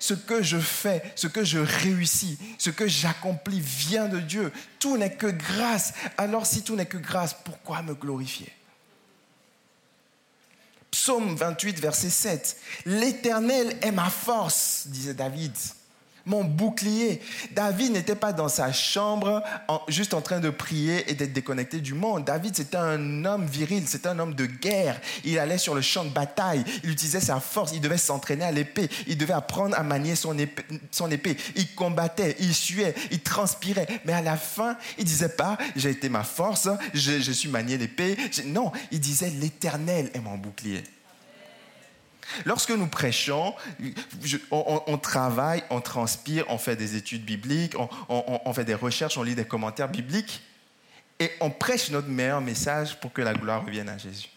ce 0.04 0.12
que 0.12 0.42
je 0.42 0.58
fais, 0.58 1.02
ce 1.16 1.26
que 1.26 1.44
je 1.44 1.58
réussis, 1.58 2.38
ce 2.58 2.68
que 2.68 2.86
j'accomplis 2.86 3.60
vient 3.60 4.06
de 4.06 4.20
Dieu. 4.20 4.52
Tout 4.78 4.98
n'est 4.98 5.14
que 5.14 5.28
grâce. 5.28 5.94
Alors 6.18 6.44
si 6.44 6.62
tout 6.62 6.76
n'est 6.76 6.84
que 6.84 6.98
grâce, 6.98 7.34
pourquoi 7.42 7.80
me 7.80 7.94
glorifier? 7.94 8.52
Psaume 10.90 11.34
28, 11.34 11.80
verset 11.80 12.10
7. 12.10 12.60
L'Éternel 12.84 13.78
est 13.80 13.92
ma 13.92 14.10
force, 14.10 14.88
disait 14.88 15.14
David 15.14 15.56
mon 16.26 16.44
bouclier. 16.44 17.20
David 17.52 17.92
n'était 17.92 18.14
pas 18.14 18.32
dans 18.32 18.48
sa 18.48 18.72
chambre 18.72 19.42
juste 19.88 20.14
en 20.14 20.20
train 20.20 20.40
de 20.40 20.50
prier 20.50 21.10
et 21.10 21.14
d'être 21.14 21.32
déconnecté 21.32 21.80
du 21.80 21.94
monde. 21.94 22.24
David, 22.24 22.56
c'était 22.56 22.76
un 22.76 23.24
homme 23.24 23.46
viril, 23.46 23.86
c'était 23.86 24.08
un 24.08 24.18
homme 24.18 24.34
de 24.34 24.46
guerre. 24.46 25.00
Il 25.24 25.38
allait 25.38 25.58
sur 25.58 25.74
le 25.74 25.80
champ 25.80 26.04
de 26.04 26.10
bataille, 26.10 26.64
il 26.82 26.90
utilisait 26.90 27.20
sa 27.20 27.40
force, 27.40 27.72
il 27.74 27.80
devait 27.80 27.98
s'entraîner 27.98 28.44
à 28.44 28.52
l'épée, 28.52 28.88
il 29.06 29.18
devait 29.18 29.34
apprendre 29.34 29.76
à 29.78 29.82
manier 29.82 30.14
son 30.14 30.36
épée. 30.38 31.36
Il 31.56 31.74
combattait, 31.74 32.36
il 32.40 32.54
suait, 32.54 32.94
il 33.10 33.20
transpirait. 33.20 33.86
Mais 34.04 34.12
à 34.12 34.22
la 34.22 34.36
fin, 34.36 34.76
il 34.98 35.04
disait 35.04 35.28
pas, 35.28 35.58
j'ai 35.76 35.90
été 35.90 36.08
ma 36.08 36.24
force, 36.24 36.68
je, 36.92 37.20
je 37.20 37.32
suis 37.32 37.48
manié 37.48 37.78
l'épée. 37.78 38.16
Non, 38.46 38.72
il 38.90 39.00
disait, 39.00 39.30
l'Éternel 39.30 40.10
est 40.14 40.20
mon 40.20 40.36
bouclier. 40.36 40.82
Lorsque 42.44 42.70
nous 42.70 42.86
prêchons, 42.86 43.54
on, 44.50 44.98
travaille, 44.98 45.62
on 45.70 45.80
transpire, 45.80 46.44
on 46.48 46.58
fait 46.58 46.76
des 46.76 46.96
études 46.96 47.24
bibliques, 47.24 47.74
on, 48.08 48.52
fait 48.52 48.64
des 48.64 48.74
recherches, 48.74 49.18
on 49.18 49.22
lit 49.22 49.34
des 49.34 49.44
commentaires 49.44 49.88
bibliques 49.88 50.42
et 51.20 51.30
on 51.40 51.50
prêche 51.50 51.90
notre 51.90 52.08
meilleur 52.08 52.40
message 52.40 52.98
pour 53.00 53.12
que 53.12 53.22
la 53.22 53.34
gloire 53.34 53.64
revienne 53.64 53.88
à 53.88 53.98
Jésus. 53.98 54.28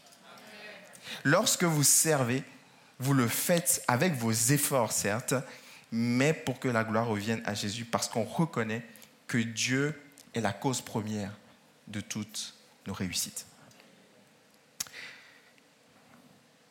Lorsque 1.24 1.64
vous 1.64 1.84
servez, 1.84 2.44
vous 3.00 3.14
le 3.14 3.28
faites 3.28 3.84
avec 3.88 4.14
vos 4.14 4.32
efforts, 4.32 4.92
certes, 4.92 5.34
mais 5.92 6.34
pour 6.34 6.60
que 6.60 6.68
la 6.68 6.84
gloire 6.84 7.08
revienne 7.08 7.42
à 7.46 7.54
Jésus, 7.54 7.86
parce 7.86 8.08
qu'on 8.08 8.24
reconnaît 8.24 8.86
que 9.28 9.38
Dieu 9.38 10.00
est 10.34 10.42
la 10.42 10.54
cause 10.54 10.82
première 10.82 11.32
de 11.88 12.02
toutes 12.02 12.56
nos 12.86 12.94
réussites. 12.94 13.46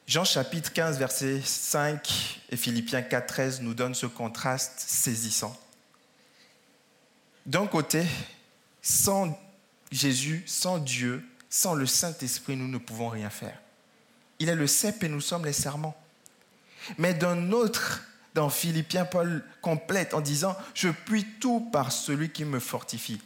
Jean 0.07 0.25
chapitre 0.25 0.73
15, 0.73 0.99
verset 0.99 1.41
5 1.45 2.41
et 2.51 2.57
Philippiens 2.57 3.03
4, 3.03 3.27
13 3.27 3.61
nous 3.63 3.75
donnent 3.75 3.95
ce 3.95 4.07
contraste 4.07 4.75
saisissant. 4.77 5.59
D'un 7.45 7.67
côté, 7.67 8.05
sans 8.81 9.37
Jésus, 9.91 10.45
sans 10.47 10.79
Dieu, 10.79 11.25
sans 11.51 11.75
le 11.75 11.87
Saint-Esprit, 11.87 12.55
nous 12.55 12.69
ne 12.69 12.79
pouvons 12.79 13.09
rien 13.09 13.31
faire. 13.31 13.61
Il 14.39 14.49
est 14.49 14.55
le 14.55 14.69
cep 14.69 15.03
et 15.03 15.09
nous 15.09 15.21
sommes 15.21 15.45
les 15.45 15.53
serments. 15.53 16.01
Mais 16.99 17.13
d'un 17.13 17.51
autre, 17.51 18.03
dans 18.35 18.49
Philippiens, 18.49 19.07
Paul 19.07 19.43
complète 19.61 20.15
en 20.15 20.21
disant, 20.21 20.57
je 20.75 20.89
puis 20.89 21.27
tout 21.41 21.69
par 21.73 21.91
celui 21.91 22.31
qui 22.31 22.45
me 22.45 22.61
fortifie. 22.61 23.21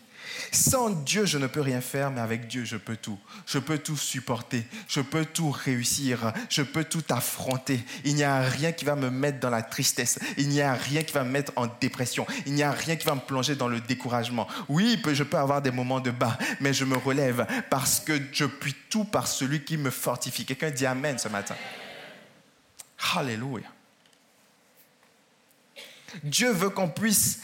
Sans 0.52 0.90
Dieu, 0.90 1.26
je 1.26 1.38
ne 1.38 1.46
peux 1.46 1.60
rien 1.60 1.80
faire, 1.80 2.10
mais 2.10 2.20
avec 2.20 2.48
Dieu, 2.48 2.64
je 2.64 2.76
peux 2.76 2.96
tout. 2.96 3.18
Je 3.46 3.58
peux 3.58 3.78
tout 3.78 3.96
supporter. 3.96 4.64
Je 4.88 5.00
peux 5.00 5.24
tout 5.24 5.50
réussir. 5.50 6.32
Je 6.48 6.62
peux 6.62 6.84
tout 6.84 7.04
affronter. 7.10 7.80
Il 8.04 8.14
n'y 8.16 8.24
a 8.24 8.40
rien 8.40 8.72
qui 8.72 8.84
va 8.84 8.96
me 8.96 9.10
mettre 9.10 9.38
dans 9.40 9.50
la 9.50 9.62
tristesse. 9.62 10.18
Il 10.38 10.48
n'y 10.48 10.60
a 10.60 10.74
rien 10.74 11.02
qui 11.02 11.12
va 11.12 11.24
me 11.24 11.30
mettre 11.30 11.52
en 11.56 11.66
dépression. 11.80 12.26
Il 12.46 12.54
n'y 12.54 12.62
a 12.62 12.72
rien 12.72 12.96
qui 12.96 13.06
va 13.06 13.14
me 13.14 13.20
plonger 13.20 13.54
dans 13.54 13.68
le 13.68 13.80
découragement. 13.80 14.48
Oui, 14.68 15.00
je 15.12 15.22
peux 15.22 15.38
avoir 15.38 15.62
des 15.62 15.70
moments 15.70 16.00
de 16.00 16.10
bas, 16.10 16.36
mais 16.60 16.72
je 16.72 16.84
me 16.84 16.96
relève 16.96 17.46
parce 17.70 18.00
que 18.00 18.20
je 18.32 18.44
puis 18.44 18.74
tout 18.88 19.04
par 19.04 19.26
celui 19.26 19.64
qui 19.64 19.76
me 19.76 19.90
fortifie. 19.90 20.44
Quelqu'un 20.44 20.70
dit 20.70 20.86
Amen 20.86 21.18
ce 21.18 21.28
matin. 21.28 21.54
Alléluia. 23.14 23.66
Dieu 26.24 26.50
veut 26.50 26.70
qu'on 26.70 26.88
puisse 26.88 27.40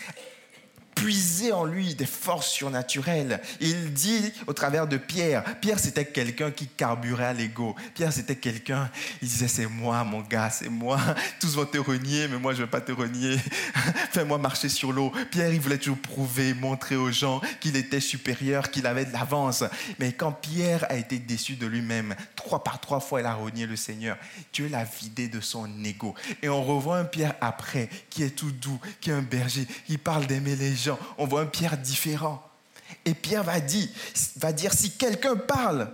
puiser 0.96 1.52
en 1.52 1.64
lui 1.64 1.94
des 1.94 2.06
forces 2.06 2.48
surnaturelles. 2.48 3.40
Il 3.60 3.92
dit 3.92 4.32
au 4.48 4.52
travers 4.52 4.88
de 4.88 4.96
Pierre, 4.96 5.44
Pierre 5.60 5.78
c'était 5.78 6.06
quelqu'un 6.06 6.50
qui 6.50 6.66
carburait 6.66 7.26
à 7.26 7.32
l'ego. 7.32 7.76
Pierre 7.94 8.12
c'était 8.12 8.34
quelqu'un, 8.34 8.90
il 9.22 9.28
disait 9.28 9.46
c'est 9.46 9.66
moi 9.66 10.02
mon 10.02 10.22
gars, 10.22 10.50
c'est 10.50 10.68
moi. 10.68 10.98
Tous 11.40 11.54
vont 11.54 11.66
te 11.66 11.78
renier, 11.78 12.26
mais 12.28 12.38
moi 12.38 12.52
je 12.54 12.60
ne 12.60 12.64
veux 12.64 12.70
pas 12.70 12.80
te 12.80 12.92
renier. 12.92 13.36
Fais-moi 14.12 14.38
marcher 14.38 14.68
sur 14.68 14.90
l'eau. 14.90 15.12
Pierre 15.30 15.52
il 15.52 15.60
voulait 15.60 15.78
toujours 15.78 15.98
prouver, 15.98 16.54
montrer 16.54 16.96
aux 16.96 17.12
gens 17.12 17.40
qu'il 17.60 17.76
était 17.76 18.00
supérieur, 18.00 18.70
qu'il 18.70 18.86
avait 18.86 19.04
de 19.04 19.12
l'avance. 19.12 19.62
Mais 19.98 20.12
quand 20.12 20.32
Pierre 20.32 20.86
a 20.88 20.96
été 20.96 21.18
déçu 21.18 21.56
de 21.56 21.66
lui-même, 21.66 22.16
trois 22.46 22.62
par 22.62 22.80
trois 22.80 23.00
fois 23.00 23.20
il 23.20 23.26
a 23.26 23.34
renié 23.34 23.66
le 23.66 23.76
Seigneur, 23.76 24.16
Dieu 24.52 24.68
l'a 24.68 24.84
vidé 24.84 25.28
de 25.28 25.40
son 25.40 25.68
ego. 25.84 26.14
Et 26.42 26.48
on 26.48 26.64
revoit 26.64 26.98
un 26.98 27.04
Pierre 27.04 27.34
après 27.40 27.88
qui 28.08 28.22
est 28.22 28.30
tout 28.30 28.52
doux, 28.52 28.80
qui 29.00 29.10
est 29.10 29.14
un 29.14 29.22
berger, 29.22 29.66
qui 29.86 29.98
parle 29.98 30.26
d'aimer 30.26 30.56
les 30.56 30.74
gens. 30.74 30.98
On 31.18 31.26
voit 31.26 31.42
un 31.42 31.46
Pierre 31.46 31.76
différent. 31.76 32.42
Et 33.04 33.14
Pierre 33.14 33.42
va 33.42 33.58
dire, 33.60 33.88
va 34.36 34.52
dire 34.52 34.72
si 34.72 34.92
quelqu'un 34.96 35.36
parle, 35.36 35.92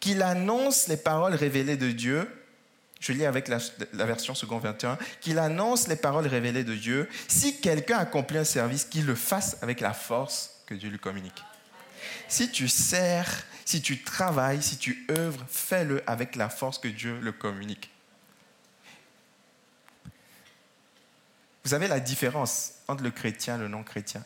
qu'il 0.00 0.22
annonce 0.22 0.88
les 0.88 0.96
paroles 0.96 1.34
révélées 1.34 1.76
de 1.76 1.92
Dieu, 1.92 2.26
je 3.00 3.12
lis 3.12 3.26
avec 3.26 3.48
la, 3.48 3.58
version 3.92 4.34
second 4.34 4.58
21, 4.58 4.98
qu'il 5.20 5.38
annonce 5.38 5.88
les 5.88 5.96
paroles 5.96 6.26
révélées 6.26 6.64
de 6.64 6.74
Dieu, 6.74 7.08
si 7.28 7.60
quelqu'un 7.60 7.98
accomplit 7.98 8.38
un 8.38 8.44
service, 8.44 8.86
qu'il 8.86 9.04
le 9.04 9.14
fasse 9.14 9.58
avec 9.60 9.80
la 9.80 9.92
force 9.92 10.62
que 10.66 10.74
Dieu 10.74 10.88
lui 10.88 10.98
communique. 10.98 11.42
Si 12.28 12.50
tu 12.50 12.68
sers, 12.68 13.44
si 13.70 13.80
tu 13.80 14.02
travailles, 14.02 14.64
si 14.64 14.78
tu 14.78 15.06
œuvres, 15.12 15.46
fais-le 15.48 16.02
avec 16.10 16.34
la 16.34 16.48
force 16.48 16.80
que 16.80 16.88
Dieu 16.88 17.20
le 17.20 17.30
communique. 17.30 17.88
Vous 21.62 21.70
savez 21.70 21.86
la 21.86 22.00
différence 22.00 22.72
entre 22.88 23.04
le 23.04 23.12
chrétien 23.12 23.54
et 23.54 23.58
le 23.60 23.68
non-chrétien? 23.68 24.24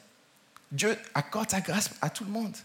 Dieu 0.73 0.99
accorde 1.13 1.51
sa 1.51 1.61
grâce 1.61 1.91
à 2.01 2.09
tout 2.09 2.25
le 2.25 2.31
monde. 2.31 2.57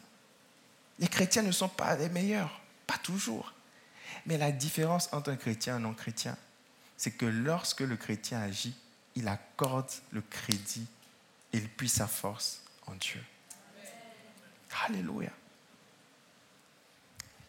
Les 1.00 1.10
chrétiens 1.10 1.42
ne 1.42 1.52
sont 1.52 1.68
pas 1.68 1.98
les 1.98 2.08
meilleurs, 2.08 2.62
pas 2.88 2.98
toujours. 2.98 3.54
Mais 4.26 4.38
la 4.38 4.54
différence 4.54 5.12
entre 5.12 5.32
un 5.32 5.36
chrétien 5.36 5.74
et 5.74 5.78
un 5.78 5.82
non-chrétien, 5.82 6.38
c'est 6.96 7.12
que 7.12 7.26
lorsque 7.26 7.82
le 7.82 7.98
chrétien 7.98 8.40
agit, 8.40 8.76
il 9.16 9.28
accorde 9.28 9.92
le 10.12 10.22
crédit 10.22 10.88
et 11.52 11.58
il 11.58 11.68
puise 11.68 11.92
sa 11.92 12.08
force 12.08 12.62
en 12.88 12.96
Dieu. 12.96 13.22
Alléluia. 14.86 15.32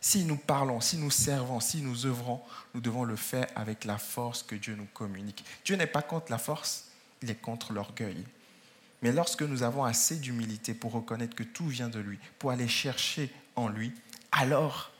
Si 0.01 0.25
nous 0.25 0.37
parlons, 0.37 0.81
si 0.81 0.97
nous 0.97 1.11
servons, 1.11 1.61
si 1.61 1.83
nous 1.83 2.07
œuvrons, 2.07 2.43
nous 2.75 2.81
devons 2.81 3.05
le 3.05 3.17
faire 3.17 3.47
avec 3.55 3.85
la 3.85 3.99
force 3.99 4.43
que 4.43 4.55
Dieu 4.55 4.75
nous 4.75 4.89
communique. 4.95 5.45
Dieu 5.65 5.77
n'est 5.77 5.87
pas 5.87 6.03
contre 6.03 6.31
la 6.31 6.39
force, 6.39 6.87
il 7.23 7.31
est 7.31 7.41
contre 7.41 7.73
l'orgueil. 7.73 8.25
Mais 9.03 9.13
lorsque 9.13 9.43
nous 9.43 9.63
avons 9.63 9.85
assez 9.85 10.17
d'humilité 10.17 10.75
pour 10.75 10.93
reconnaître 10.93 11.35
que 11.35 11.43
tout 11.43 11.67
vient 11.67 11.89
de 11.89 11.99
lui, 11.99 12.19
pour 12.39 12.51
aller 12.51 12.69
chercher 12.69 13.31
en 13.57 13.69
lui, 13.69 13.93
alors 14.33 14.91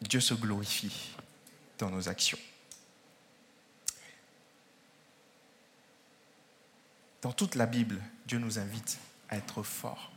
Dieu 0.00 0.20
se 0.20 0.34
glorifie 0.34 1.10
dans 1.78 1.90
nos 1.90 2.08
actions. 2.08 2.38
Dans 7.22 7.32
toute 7.32 7.54
la 7.54 7.66
Bible, 7.66 8.00
Dieu 8.26 8.38
nous 8.38 8.58
invite 8.58 8.98
à 9.28 9.36
être 9.36 9.62
forts. 9.62 10.11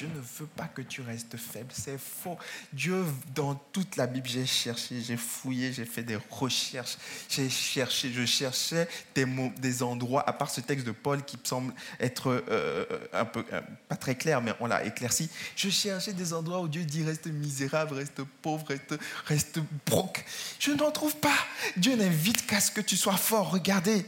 Dieu 0.00 0.08
ne 0.14 0.20
veut 0.20 0.48
pas 0.56 0.64
que 0.64 0.80
tu 0.80 1.02
restes 1.02 1.36
faible, 1.36 1.70
c'est 1.74 1.98
faux. 1.98 2.38
Dieu, 2.72 3.04
dans 3.34 3.54
toute 3.54 3.96
la 3.96 4.06
Bible, 4.06 4.26
j'ai 4.26 4.46
cherché, 4.46 5.02
j'ai 5.02 5.18
fouillé, 5.18 5.74
j'ai 5.74 5.84
fait 5.84 6.02
des 6.02 6.16
recherches, 6.30 6.96
j'ai 7.28 7.50
cherché, 7.50 8.10
je 8.10 8.24
cherchais 8.24 8.88
des 9.14 9.82
endroits, 9.82 10.26
à 10.26 10.32
part 10.32 10.48
ce 10.48 10.62
texte 10.62 10.86
de 10.86 10.92
Paul 10.92 11.22
qui 11.22 11.38
semble 11.44 11.74
être 11.98 12.42
euh, 12.48 12.86
un 13.12 13.26
peu, 13.26 13.44
euh, 13.52 13.60
pas 13.90 13.96
très 13.96 14.14
clair, 14.14 14.40
mais 14.40 14.54
on 14.60 14.68
l'a 14.68 14.86
éclairci. 14.86 15.28
Je 15.54 15.68
cherchais 15.68 16.14
des 16.14 16.32
endroits 16.32 16.62
où 16.62 16.68
Dieu 16.68 16.84
dit 16.84 17.04
reste 17.04 17.26
misérable, 17.26 17.96
reste 17.96 18.22
pauvre, 18.40 18.68
reste, 18.68 18.94
reste 19.26 19.60
broc. 19.84 20.24
Je 20.58 20.70
n'en 20.70 20.92
trouve 20.92 21.16
pas. 21.16 21.36
Dieu 21.76 21.94
n'invite 21.94 22.46
qu'à 22.46 22.60
ce 22.60 22.70
que 22.70 22.80
tu 22.80 22.96
sois 22.96 23.18
fort. 23.18 23.50
Regardez. 23.50 24.06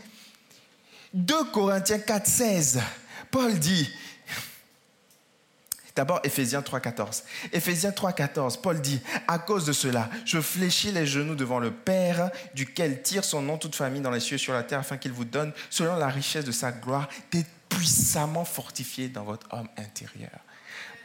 2 1.12 1.44
Corinthiens 1.52 1.99
4, 1.99 2.26
16. 2.26 2.80
Paul 3.30 3.58
dit, 3.58 3.90
D'abord, 5.95 6.21
Éphésiens 6.25 6.61
3.14. 6.61 7.23
Éphésiens 7.52 7.91
3.14, 7.91 8.61
Paul 8.61 8.81
dit, 8.81 9.00
à 9.28 9.39
cause 9.39 9.67
de 9.67 9.73
cela, 9.73 10.09
je 10.25 10.41
fléchis 10.41 10.91
les 10.91 11.07
genoux 11.07 11.35
devant 11.35 11.59
le 11.59 11.71
Père, 11.71 12.31
duquel 12.55 13.02
tire 13.02 13.25
son 13.25 13.43
nom 13.43 13.59
toute 13.59 13.75
famille 13.75 14.00
dans 14.00 14.11
les 14.11 14.21
cieux 14.21 14.37
et 14.37 14.39
sur 14.39 14.55
la 14.55 14.63
terre, 14.63 14.81
afin 14.81 14.97
qu'il 14.97 15.13
vous 15.13 15.25
donne, 15.25 15.52
selon 15.69 15.97
la 15.97 16.09
richesse 16.09 16.45
de 16.45 16.52
sa 16.52 16.73
gloire, 16.73 17.09
d'être 17.31 17.50
puissamment 17.69 18.45
fortifié 18.45 19.09
dans 19.09 19.25
votre 19.25 19.47
homme 19.52 19.69
intérieur. 19.76 20.31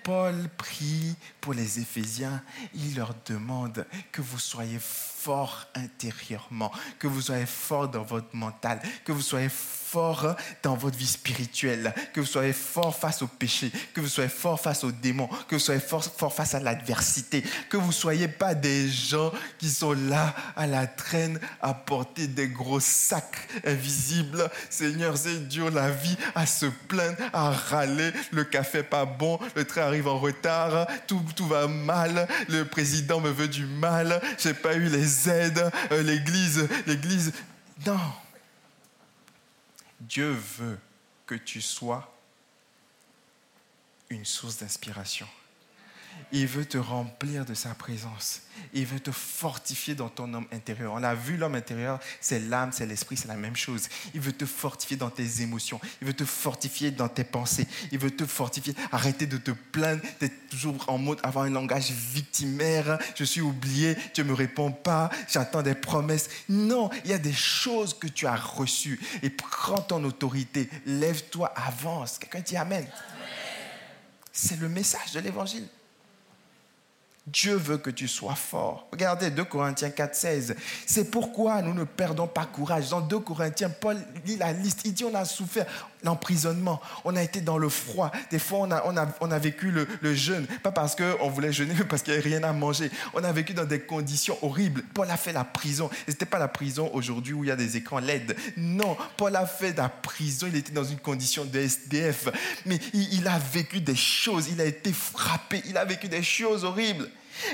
Paul 0.07 0.47
prie 0.55 1.17
pour 1.41 1.53
les 1.53 1.81
Éphésiens, 1.81 2.41
il 2.73 2.95
leur 2.95 3.13
demande 3.25 3.85
que 4.13 4.21
vous 4.21 4.39
soyez 4.39 4.79
forts 4.79 5.67
intérieurement, 5.75 6.71
que 6.99 7.07
vous 7.07 7.21
soyez 7.21 7.45
forts 7.45 7.89
dans 7.89 8.03
votre 8.03 8.33
mental, 8.33 8.79
que 9.03 9.11
vous 9.11 9.21
soyez 9.21 9.49
fort 9.49 10.35
dans 10.63 10.75
votre 10.75 10.97
vie 10.97 11.07
spirituelle, 11.07 11.93
que 12.13 12.21
vous 12.21 12.25
soyez 12.25 12.53
fort 12.53 12.95
face 12.95 13.21
au 13.21 13.27
péché, 13.27 13.71
que 13.93 13.99
vous 13.99 14.07
soyez 14.07 14.29
fort 14.29 14.59
face 14.59 14.83
aux 14.83 14.91
démons, 14.91 15.29
que 15.47 15.55
vous 15.55 15.61
soyez 15.61 15.79
fort, 15.79 16.03
fort 16.03 16.33
face 16.33 16.53
à 16.53 16.59
l'adversité, 16.59 17.43
que 17.69 17.77
vous 17.77 17.87
ne 17.87 17.91
soyez 17.93 18.27
pas 18.27 18.53
des 18.53 18.89
gens 18.89 19.31
qui 19.57 19.69
sont 19.69 19.93
là 19.93 20.35
à 20.55 20.67
la 20.67 20.87
traîne 20.87 21.39
à 21.61 21.73
porter 21.73 22.27
des 22.27 22.47
gros 22.47 22.79
sacs 22.79 23.49
invisibles. 23.65 24.49
Seigneur, 24.69 25.17
c'est 25.17 25.47
dur 25.47 25.71
la 25.71 25.89
vie 25.89 26.17
à 26.35 26.45
se 26.45 26.65
plaindre, 26.65 27.17
à 27.33 27.49
râler, 27.51 28.11
le 28.31 28.43
café 28.43 28.83
pas 28.83 29.05
bon, 29.05 29.39
le 29.55 29.65
train 29.65 29.81
arrive 29.81 29.96
en 30.05 30.19
retard, 30.19 30.87
tout, 31.07 31.23
va 31.47 31.67
mal, 31.67 32.27
le 32.49 32.65
président 32.65 33.19
me 33.19 33.29
veut 33.29 33.47
du 33.47 33.65
mal, 33.65 34.21
j'ai 34.37 34.53
pas 34.53 34.75
eu 34.75 34.89
les 34.89 35.29
aides, 35.29 35.71
euh, 35.91 36.03
l'église, 36.03 36.67
l'église. 36.85 37.33
Non. 37.85 37.99
Dieu 39.99 40.31
veut 40.57 40.77
que 41.25 41.35
tu 41.35 41.61
sois 41.61 42.13
une 44.09 44.25
source 44.25 44.57
d'inspiration. 44.57 45.27
Il 46.31 46.47
veut 46.47 46.65
te 46.65 46.77
remplir 46.77 47.45
de 47.45 47.53
sa 47.53 47.69
présence. 47.69 48.41
Il 48.73 48.85
veut 48.85 48.99
te 48.99 49.11
fortifier 49.11 49.95
dans 49.95 50.09
ton 50.09 50.33
homme 50.33 50.47
intérieur. 50.51 50.93
On 50.93 51.03
a 51.03 51.15
vu 51.15 51.37
l'homme 51.37 51.55
intérieur, 51.55 51.99
c'est 52.19 52.39
l'âme, 52.39 52.71
c'est 52.73 52.85
l'esprit, 52.85 53.15
c'est 53.15 53.27
la 53.27 53.35
même 53.35 53.55
chose. 53.55 53.87
Il 54.13 54.19
veut 54.19 54.33
te 54.33 54.45
fortifier 54.45 54.97
dans 54.97 55.09
tes 55.09 55.41
émotions. 55.41 55.79
Il 56.01 56.07
veut 56.07 56.13
te 56.13 56.25
fortifier 56.25 56.91
dans 56.91 57.07
tes 57.07 57.23
pensées. 57.23 57.65
Il 57.91 57.99
veut 57.99 58.11
te 58.11 58.25
fortifier. 58.25 58.75
Arrêter 58.91 59.25
de 59.25 59.37
te 59.37 59.51
plaindre, 59.51 60.01
d'être 60.19 60.49
toujours 60.49 60.83
en 60.89 60.97
mode 60.97 61.19
avoir 61.23 61.45
un 61.45 61.49
langage 61.49 61.91
victimaire. 61.91 62.99
Je 63.15 63.23
suis 63.23 63.41
oublié, 63.41 63.95
tu 64.13 64.21
ne 64.21 64.27
me 64.27 64.33
réponds 64.33 64.71
pas, 64.71 65.09
j'attends 65.29 65.61
des 65.61 65.75
promesses. 65.75 66.29
Non, 66.49 66.89
il 67.05 67.11
y 67.11 67.13
a 67.13 67.19
des 67.19 67.33
choses 67.33 67.93
que 67.93 68.07
tu 68.07 68.27
as 68.27 68.35
reçues. 68.35 68.99
Et 69.23 69.29
prends 69.29 69.81
ton 69.81 70.03
autorité, 70.03 70.69
lève-toi, 70.85 71.53
avance. 71.55 72.17
Quelqu'un 72.17 72.41
dit 72.41 72.57
Amen. 72.57 72.85
C'est 74.33 74.59
le 74.59 74.69
message 74.69 75.13
de 75.13 75.19
l'évangile. 75.19 75.67
Dieu 77.27 77.55
veut 77.55 77.77
que 77.77 77.89
tu 77.89 78.07
sois 78.07 78.35
fort. 78.35 78.87
Regardez 78.89 79.29
2 79.29 79.43
Corinthiens 79.43 79.89
4, 79.89 80.15
16. 80.15 80.55
C'est 80.85 81.11
pourquoi 81.11 81.61
nous 81.61 81.73
ne 81.73 81.83
perdons 81.83 82.27
pas 82.27 82.45
courage. 82.45 82.89
Dans 82.89 83.01
2 83.01 83.19
Corinthiens, 83.19 83.69
Paul 83.69 83.97
lit 84.25 84.37
la 84.37 84.53
liste. 84.53 84.81
Il 84.85 84.93
dit 84.93 85.03
on 85.03 85.13
a 85.13 85.25
souffert 85.25 85.65
l'emprisonnement, 86.03 86.81
on 87.05 87.15
a 87.15 87.23
été 87.23 87.41
dans 87.41 87.57
le 87.57 87.69
froid. 87.69 88.11
Des 88.31 88.39
fois, 88.39 88.59
on 88.59 88.71
a, 88.71 88.83
on 88.85 88.97
a, 88.97 89.07
on 89.21 89.31
a 89.31 89.39
vécu 89.39 89.71
le, 89.71 89.87
le, 90.01 90.13
jeûne. 90.13 90.45
Pas 90.63 90.71
parce 90.71 90.95
qu'on 90.95 91.29
voulait 91.29 91.51
jeûner, 91.51 91.73
mais 91.77 91.85
parce 91.85 92.01
qu'il 92.01 92.13
n'y 92.13 92.19
avait 92.19 92.29
rien 92.29 92.43
à 92.43 92.53
manger. 92.53 92.91
On 93.13 93.23
a 93.23 93.31
vécu 93.31 93.53
dans 93.53 93.65
des 93.65 93.79
conditions 93.79 94.37
horribles. 94.41 94.83
Paul 94.93 95.09
a 95.09 95.17
fait 95.17 95.33
la 95.33 95.43
prison. 95.43 95.89
Ce 96.05 96.11
n'était 96.11 96.25
pas 96.25 96.39
la 96.39 96.47
prison 96.47 96.89
aujourd'hui 96.93 97.33
où 97.33 97.43
il 97.43 97.47
y 97.47 97.51
a 97.51 97.55
des 97.55 97.77
écrans 97.77 97.99
LED. 97.99 98.35
Non, 98.57 98.97
Paul 99.17 99.35
a 99.35 99.45
fait 99.45 99.75
la 99.75 99.89
prison. 99.89 100.47
Il 100.49 100.55
était 100.55 100.73
dans 100.73 100.83
une 100.83 100.99
condition 100.99 101.45
de 101.45 101.59
SDF. 101.59 102.29
Mais 102.65 102.79
il 102.93 103.27
a 103.27 103.39
vécu 103.39 103.81
des 103.81 103.95
choses. 103.95 104.49
Il 104.51 104.61
a 104.61 104.65
été 104.65 104.93
frappé. 104.93 105.61
Il 105.65 105.77
a 105.77 105.85
vécu 105.85 106.07
des 106.07 106.23
choses 106.23 106.63
horribles. 106.63 107.09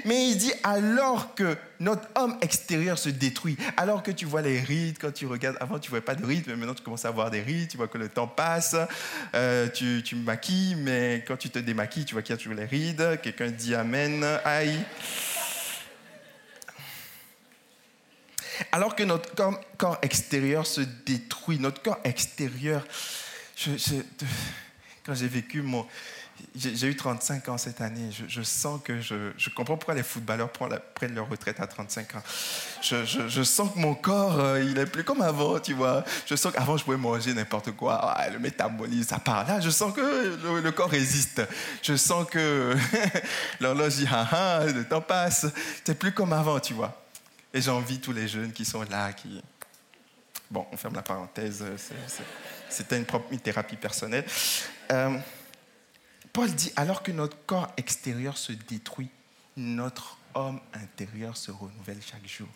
Mais 0.05 0.29
il 0.29 0.37
dit 0.37 0.53
alors 0.63 1.35
que 1.35 1.57
notre 1.79 2.07
homme 2.15 2.37
extérieur 2.41 2.97
se 2.97 3.09
détruit, 3.09 3.57
alors 3.77 4.03
que 4.03 4.11
tu 4.11 4.25
vois 4.25 4.41
les 4.41 4.59
rides, 4.59 4.97
quand 4.99 5.11
tu 5.11 5.25
regardes, 5.25 5.57
avant 5.59 5.79
tu 5.79 5.87
ne 5.87 5.89
voyais 5.89 6.05
pas 6.05 6.15
de 6.15 6.25
rides, 6.25 6.45
mais 6.47 6.55
maintenant 6.55 6.73
tu 6.73 6.83
commences 6.83 7.05
à 7.05 7.11
voir 7.11 7.31
des 7.31 7.41
rides, 7.41 7.69
tu 7.69 7.77
vois 7.77 7.87
que 7.87 7.97
le 7.97 8.09
temps 8.09 8.27
passe, 8.27 8.75
euh, 9.35 9.67
tu, 9.69 10.01
tu 10.03 10.15
me 10.15 10.23
maquilles, 10.23 10.75
mais 10.75 11.23
quand 11.27 11.37
tu 11.37 11.49
te 11.49 11.59
démaquilles, 11.59 12.05
tu 12.05 12.13
vois 12.13 12.21
qu'il 12.21 12.33
y 12.33 12.35
a 12.35 12.37
toujours 12.37 12.55
les 12.55 12.65
rides. 12.65 13.19
Quelqu'un 13.21 13.49
dit 13.49 13.75
Amen, 13.75 14.23
aïe. 14.45 14.79
Alors 18.71 18.95
que 18.95 19.03
notre 19.03 19.33
corps, 19.77 19.97
extérieur 20.01 20.65
se 20.65 20.81
détruit, 20.81 21.59
notre 21.59 21.81
corps 21.81 21.99
extérieur, 22.03 22.85
quand 25.05 25.13
j'ai 25.13 25.27
vécu 25.27 25.61
mon, 25.61 25.85
j'ai 26.55 26.87
eu 26.87 26.95
35 26.95 27.49
ans 27.49 27.57
cette 27.57 27.81
année. 27.81 28.09
Je, 28.27 28.41
sens 28.41 28.79
que 28.83 29.01
je, 29.01 29.49
comprends 29.49 29.77
pourquoi 29.77 29.95
les 29.95 30.03
footballeurs 30.03 30.49
prennent 30.51 31.15
leur 31.15 31.29
retraite 31.29 31.59
à 31.59 31.67
35 31.67 32.15
ans. 32.15 32.23
Je, 32.81 33.43
sens 33.43 33.71
que 33.73 33.79
mon 33.79 33.95
corps, 33.95 34.39
euh, 34.39 34.63
il 34.63 34.77
est 34.77 34.85
plus 34.85 35.03
comme 35.03 35.21
avant, 35.21 35.59
tu 35.59 35.73
vois. 35.73 36.03
Je 36.25 36.35
sens 36.35 36.53
qu'avant, 36.53 36.77
je 36.77 36.83
pouvais 36.83 36.97
manger 36.97 37.33
n'importe 37.33 37.71
quoi. 37.71 37.95
Ah, 37.95 38.29
le 38.29 38.39
métabolisme, 38.39 39.09
ça 39.09 39.19
part. 39.19 39.47
Là, 39.47 39.59
je 39.59 39.69
sens 39.69 39.93
que 39.93 40.61
le, 40.61 40.71
corps 40.71 40.89
résiste. 40.89 41.41
Je 41.81 41.95
sens 41.95 42.27
que 42.29 42.75
l'horloge 43.59 43.95
dit, 43.95 44.07
ah, 44.11 44.27
ah, 44.31 44.65
le 44.65 44.83
temps 44.85 45.01
passe. 45.01 45.47
C'est 45.83 45.97
plus 45.97 46.11
comme 46.11 46.33
avant, 46.33 46.59
tu 46.59 46.73
vois. 46.73 47.03
Et 47.53 47.61
j'envie 47.61 47.99
tous 47.99 48.13
les 48.13 48.27
jeunes 48.27 48.51
qui 48.51 48.65
sont 48.65 48.83
là, 48.89 49.13
qui... 49.13 49.41
Bon, 50.49 50.65
on 50.71 50.77
ferme 50.77 50.95
la 50.95 51.01
parenthèse. 51.01 51.63
C'était 52.69 52.97
une, 52.97 53.39
thérapie 53.39 53.75
personnelle. 53.75 54.25
Euh, 54.91 55.17
Paul 56.33 56.51
dit, 56.51 56.71
alors 56.75 57.03
que 57.03 57.11
notre 57.11 57.37
corps 57.45 57.71
extérieur 57.77 58.37
se 58.37 58.51
détruit, 58.51 59.09
notre 59.55 60.17
homme 60.33 60.59
intérieur 60.73 61.37
se 61.37 61.51
renouvelle 61.51 61.99
chaque 62.01 62.27
jour. 62.27 62.47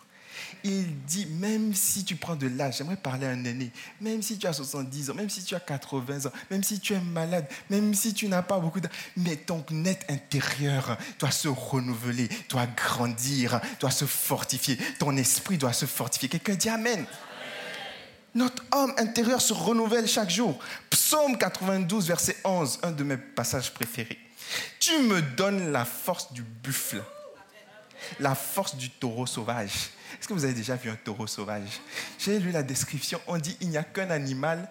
Il 0.63 1.03
dit, 1.05 1.27
même 1.27 1.73
si 1.75 2.03
tu 2.03 2.15
prends 2.15 2.35
de 2.35 2.47
l'âge, 2.47 2.77
j'aimerais 2.77 2.97
parler 2.97 3.27
à 3.27 3.29
un 3.29 3.43
aîné, 3.43 3.71
même 4.01 4.21
si 4.23 4.37
tu 4.37 4.47
as 4.47 4.53
70 4.53 5.11
ans, 5.11 5.13
même 5.13 5.29
si 5.29 5.43
tu 5.43 5.53
as 5.55 5.59
80 5.59 6.25
ans, 6.25 6.31
même 6.49 6.63
si 6.63 6.79
tu 6.79 6.93
es 6.93 6.99
malade, 6.99 7.47
même 7.69 7.93
si 7.93 8.13
tu 8.13 8.27
n'as 8.27 8.41
pas 8.41 8.59
beaucoup 8.59 8.79
d'âge, 8.79 8.91
mais 9.15 9.35
ton 9.35 9.63
net 9.71 10.05
intérieur 10.09 10.97
doit 11.19 11.31
se 11.31 11.47
renouveler, 11.47 12.29
doit 12.49 12.67
grandir, 12.67 13.61
doit 13.79 13.91
se 13.91 14.05
fortifier. 14.05 14.77
Ton 14.99 15.15
esprit 15.17 15.57
doit 15.57 15.73
se 15.73 15.85
fortifier. 15.85 16.29
Quelqu'un 16.29 16.55
dit 16.55 16.69
Amen. 16.69 17.05
Notre 18.37 18.61
homme 18.71 18.93
intérieur 18.97 19.41
se 19.41 19.51
renouvelle 19.51 20.07
chaque 20.07 20.29
jour. 20.29 20.59
Psaume 20.91 21.39
92, 21.39 22.07
verset 22.07 22.37
11, 22.43 22.81
un 22.83 22.91
de 22.91 23.03
mes 23.03 23.17
passages 23.17 23.73
préférés. 23.73 24.19
Tu 24.79 24.99
me 24.99 25.23
donnes 25.23 25.71
la 25.71 25.85
force 25.85 26.31
du 26.31 26.43
buffle, 26.43 27.01
la 28.19 28.35
force 28.35 28.75
du 28.75 28.91
taureau 28.91 29.25
sauvage. 29.25 29.71
Est-ce 30.19 30.27
que 30.27 30.33
vous 30.33 30.43
avez 30.43 30.53
déjà 30.53 30.75
vu 30.75 30.91
un 30.91 30.95
taureau 30.95 31.25
sauvage? 31.25 31.81
J'ai 32.19 32.37
lu 32.37 32.51
la 32.51 32.61
description, 32.61 33.19
on 33.25 33.39
dit 33.39 33.57
il 33.59 33.69
n'y 33.69 33.77
a 33.77 33.83
qu'un 33.83 34.11
animal 34.11 34.69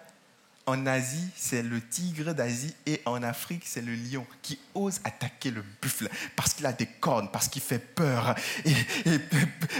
en 0.67 0.85
Asie, 0.85 1.29
c'est 1.37 1.63
le 1.63 1.79
tigre 1.79 2.33
d'Asie 2.33 2.75
et 2.85 3.01
en 3.05 3.23
Afrique, 3.23 3.63
c'est 3.65 3.81
le 3.81 3.95
lion 3.95 4.27
qui 4.41 4.59
ose 4.75 4.99
attaquer 5.05 5.49
le 5.49 5.63
buffle 5.81 6.09
parce 6.35 6.53
qu'il 6.53 6.65
a 6.65 6.73
des 6.73 6.85
cornes, 6.85 7.29
parce 7.31 7.47
qu'il 7.47 7.61
fait 7.61 7.79
peur. 7.79 8.35
Et, 8.65 8.73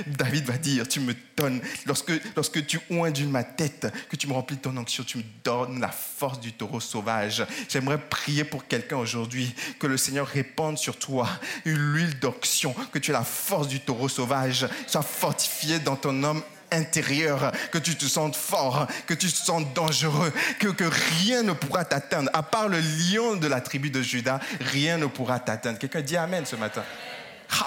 David 0.07 0.45
va 0.45 0.57
dire, 0.57 0.87
tu 0.87 1.01
me 1.01 1.13
donnes, 1.35 1.59
lorsque, 1.85 2.13
lorsque 2.35 2.65
tu 2.65 2.79
d'une 3.13 3.29
ma 3.29 3.43
tête, 3.43 3.93
que 4.09 4.15
tu 4.15 4.27
me 4.27 4.33
remplis 4.33 4.55
de 4.55 4.61
ton 4.61 4.77
onction, 4.77 5.03
tu 5.03 5.17
me 5.17 5.23
donnes 5.43 5.81
la 5.81 5.89
force 5.89 6.39
du 6.39 6.53
taureau 6.53 6.79
sauvage. 6.79 7.45
J'aimerais 7.67 7.99
prier 7.99 8.45
pour 8.45 8.65
quelqu'un 8.65 8.97
aujourd'hui, 8.97 9.53
que 9.79 9.87
le 9.87 9.97
Seigneur 9.97 10.25
répande 10.25 10.77
sur 10.77 10.97
toi 10.97 11.27
une 11.65 11.95
huile 11.95 12.17
d'onction, 12.19 12.73
que 12.93 12.99
tu 12.99 13.11
aies 13.11 13.13
la 13.13 13.25
force 13.25 13.67
du 13.67 13.81
taureau 13.81 14.07
sauvage, 14.07 14.67
sois 14.87 15.01
fortifié 15.01 15.79
dans 15.79 15.97
ton 15.97 16.23
homme 16.23 16.41
intérieur, 16.71 17.51
que 17.71 17.77
tu 17.77 17.95
te 17.95 18.05
sentes 18.05 18.35
fort, 18.35 18.87
que 19.05 19.13
tu 19.13 19.31
te 19.31 19.37
sentes 19.37 19.73
dangereux, 19.73 20.33
que, 20.59 20.83
rien 21.19 21.43
ne 21.43 21.53
pourra 21.53 21.85
t'atteindre. 21.85 22.29
À 22.33 22.43
part 22.43 22.67
le 22.67 22.79
lion 22.79 23.35
de 23.35 23.47
la 23.47 23.61
tribu 23.61 23.89
de 23.89 24.01
Judas, 24.01 24.39
rien 24.59 24.97
ne 24.97 25.05
pourra 25.05 25.39
t'atteindre. 25.39 25.79
Quelqu'un 25.79 26.01
dit 26.01 26.17
Amen 26.17 26.45
ce 26.45 26.55
matin. 26.55 26.83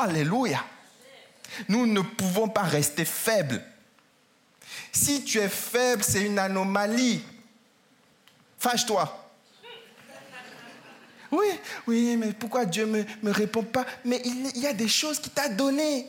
Alléluia. 0.00 0.64
Nous 1.68 1.86
ne 1.86 2.00
pouvons 2.00 2.48
pas 2.48 2.62
rester 2.62 3.04
faibles. 3.04 3.62
Si 4.92 5.24
tu 5.24 5.38
es 5.38 5.48
faible, 5.48 6.02
c'est 6.02 6.22
une 6.22 6.38
anomalie. 6.38 7.22
Fâche-toi. 8.58 9.16
Oui, 11.32 11.46
oui, 11.86 12.16
mais 12.16 12.32
pourquoi 12.32 12.64
Dieu 12.64 12.86
ne 12.86 12.98
me, 12.98 13.04
me 13.22 13.30
répond 13.30 13.62
pas? 13.62 13.86
Mais 14.04 14.20
il, 14.24 14.50
il 14.54 14.62
y 14.62 14.66
a 14.66 14.72
des 14.72 14.88
choses 14.88 15.20
qu'il 15.20 15.32
t'a 15.32 15.48
données. 15.48 16.06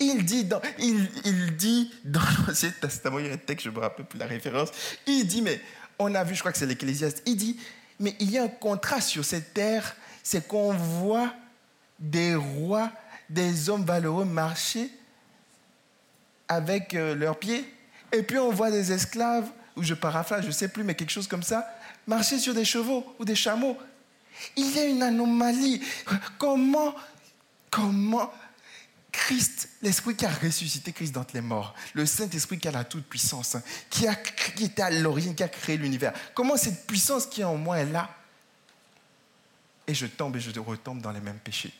Il 0.00 0.24
dit 0.24 0.44
dans, 0.44 0.60
l'Ancien 2.46 2.72
Testament, 2.80 3.18
il 3.20 3.26
y 3.26 3.30
a 3.30 3.34
un 3.34 3.36
texte, 3.36 3.64
je 3.64 3.70
ne 3.70 3.76
me 3.76 3.80
rappelle 3.80 4.06
plus 4.06 4.18
la 4.18 4.26
référence, 4.26 4.70
il 5.06 5.26
dit, 5.26 5.42
mais 5.42 5.60
on 5.98 6.14
a 6.14 6.24
vu, 6.24 6.34
je 6.34 6.40
crois 6.40 6.52
que 6.52 6.58
c'est 6.58 6.66
l'Ecclésiaste, 6.66 7.22
il 7.26 7.36
dit, 7.36 7.58
mais 8.00 8.16
il 8.18 8.30
y 8.30 8.38
a 8.38 8.42
un 8.42 8.48
contraste 8.48 9.08
sur 9.08 9.24
cette 9.24 9.54
terre, 9.54 9.94
c'est 10.22 10.48
qu'on 10.48 10.72
voit 10.72 11.32
des 11.98 12.34
rois, 12.34 12.90
des 13.30 13.70
hommes 13.70 13.84
valeureux 13.84 14.24
marcher 14.24 14.90
avec 16.48 16.94
euh, 16.94 17.14
leurs 17.14 17.38
pieds, 17.38 17.64
et 18.12 18.22
puis 18.22 18.38
on 18.38 18.50
voit 18.50 18.70
des 18.70 18.92
esclaves, 18.92 19.48
ou 19.76 19.82
je 19.82 19.94
paraphrase, 19.94 20.42
je 20.42 20.48
ne 20.48 20.52
sais 20.52 20.68
plus, 20.68 20.82
mais 20.82 20.94
quelque 20.94 21.10
chose 21.10 21.28
comme 21.28 21.42
ça, 21.42 21.68
marcher 22.06 22.38
sur 22.38 22.54
des 22.54 22.64
chevaux 22.64 23.04
ou 23.18 23.24
des 23.24 23.34
chameaux. 23.34 23.76
Il 24.56 24.74
y 24.74 24.78
a 24.80 24.84
une 24.84 25.02
anomalie. 25.02 25.80
Comment, 26.38 26.94
comment 27.70 28.32
Christ, 29.16 29.68
l'Esprit 29.80 30.16
qui 30.16 30.26
a 30.26 30.30
ressuscité 30.30 30.92
Christ 30.92 31.12
d'entre 31.12 31.34
les 31.34 31.40
morts, 31.40 31.74
le 31.94 32.04
Saint-Esprit 32.04 32.58
qui 32.58 32.68
a 32.68 32.72
la 32.72 32.84
toute-puissance, 32.84 33.56
qui, 33.88 34.06
a, 34.06 34.14
qui 34.14 34.64
était 34.64 34.82
à 34.82 34.90
l'origine, 34.90 35.34
qui 35.34 35.42
a 35.42 35.48
créé 35.48 35.76
l'univers. 35.76 36.12
Comment 36.34 36.56
cette 36.56 36.86
puissance 36.86 37.26
qui 37.26 37.40
est 37.40 37.44
en 37.44 37.56
moi 37.56 37.78
est 37.78 37.86
là 37.86 38.10
Et 39.86 39.94
je 39.94 40.06
tombe 40.06 40.36
et 40.36 40.40
je 40.40 40.58
retombe 40.58 41.00
dans 41.00 41.12
les 41.12 41.20
mêmes 41.20 41.38
péchés? 41.38 41.72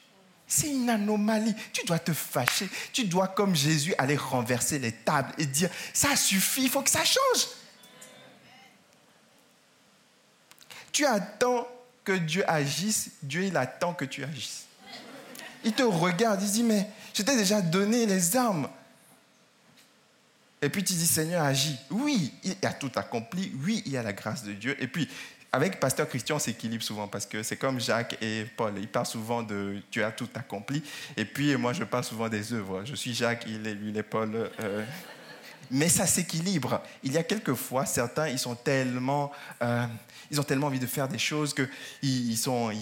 C'est 0.47 0.70
une 0.70 0.88
anomalie. 0.88 1.55
Tu 1.73 1.85
dois 1.85 1.99
te 1.99 2.12
fâcher. 2.12 2.68
Tu 2.92 3.05
dois, 3.05 3.29
comme 3.29 3.57
Jésus, 3.57 3.94
aller 3.99 4.16
renverser 4.16 4.79
les 4.79 4.92
tables 4.92 5.33
et 5.38 5.47
dire, 5.47 5.70
ça 5.92 6.14
suffit, 6.16 6.64
il 6.64 6.70
faut 6.70 6.83
que 6.83 6.90
ça 6.90 7.05
change. 7.05 7.49
Tu 10.92 11.05
attends 11.05 11.66
que 12.05 12.12
Dieu 12.12 12.49
agisse, 12.49 13.11
Dieu, 13.23 13.44
il 13.44 13.57
attend 13.57 13.94
que 13.94 14.05
tu 14.05 14.23
agisses. 14.23 14.66
Il 15.64 15.73
te 15.73 15.83
regarde, 15.83 16.42
il 16.42 16.51
dit, 16.51 16.62
mais 16.62 16.88
je 17.14 17.22
t'ai 17.22 17.37
déjà 17.37 17.62
donné 17.62 18.07
les 18.07 18.37
armes. 18.37 18.68
Et 20.61 20.68
puis 20.68 20.83
tu 20.83 20.94
dis, 20.94 21.07
Seigneur, 21.07 21.44
agis. 21.44 21.77
Oui, 21.90 22.33
il 22.42 22.57
a 22.62 22.72
tout 22.72 22.90
accompli. 22.96 23.53
Oui, 23.64 23.83
il 23.87 23.92
y 23.92 23.96
a 23.96 24.03
la 24.03 24.12
grâce 24.12 24.44
de 24.44 24.53
Dieu. 24.53 24.77
Et 24.83 24.88
puis, 24.88 25.09
avec 25.53 25.79
Pasteur 25.79 26.09
Christian, 26.09 26.37
on 26.37 26.38
s'équilibre 26.40 26.83
souvent 26.83 27.07
parce 27.07 27.27
que 27.27 27.42
c'est 27.42 27.57
comme 27.57 27.79
Jacques 27.79 28.16
et 28.20 28.44
Paul. 28.57 28.72
Ils 28.79 28.88
parlent 28.88 29.07
souvent 29.07 29.42
de 29.42 29.81
Dieu 29.92 30.05
a 30.05 30.11
tout 30.11 30.29
accompli. 30.35 30.83
Et 31.16 31.24
puis, 31.24 31.55
moi, 31.57 31.72
je 31.72 31.85
parle 31.85 32.03
souvent 32.03 32.29
des 32.29 32.53
œuvres. 32.53 32.83
Je 32.85 32.94
suis 32.94 33.14
Jacques, 33.14 33.44
il 33.46 33.66
est, 33.66 33.74
lui, 33.74 33.92
il 33.94 34.03
Paul. 34.03 34.50
Euh. 34.61 34.85
mais 35.70 35.88
ça 35.88 36.07
s'équilibre. 36.07 36.83
Il 37.03 37.12
y 37.12 37.18
a 37.18 37.22
quelquefois, 37.22 37.87
certains, 37.87 38.29
ils 38.29 38.38
sont 38.38 38.57
tellement, 38.57 39.31
euh, 39.62 39.87
ils 40.31 40.40
ont 40.40 40.44
tellement 40.44 40.66
envie 40.66 40.81
de 40.81 40.87
faire 40.87 41.09
des 41.09 41.18
choses 41.18 41.55
que 41.55 41.68
ils, 42.03 42.37
sont, 42.37 42.72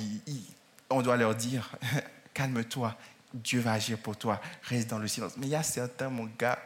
on 0.89 1.03
doit 1.03 1.17
leur 1.17 1.35
dire, 1.35 1.73
calme-toi, 2.33 2.97
Dieu 3.35 3.61
va 3.61 3.73
agir 3.73 3.99
pour 3.99 4.17
toi. 4.17 4.41
Reste 4.65 4.89
dans 4.89 4.99
le 4.99 5.09
silence. 5.09 5.33
Mais 5.37 5.47
il 5.47 5.51
y 5.51 5.55
a 5.55 5.63
certains, 5.63 6.09
mon 6.09 6.29
gars, 6.39 6.59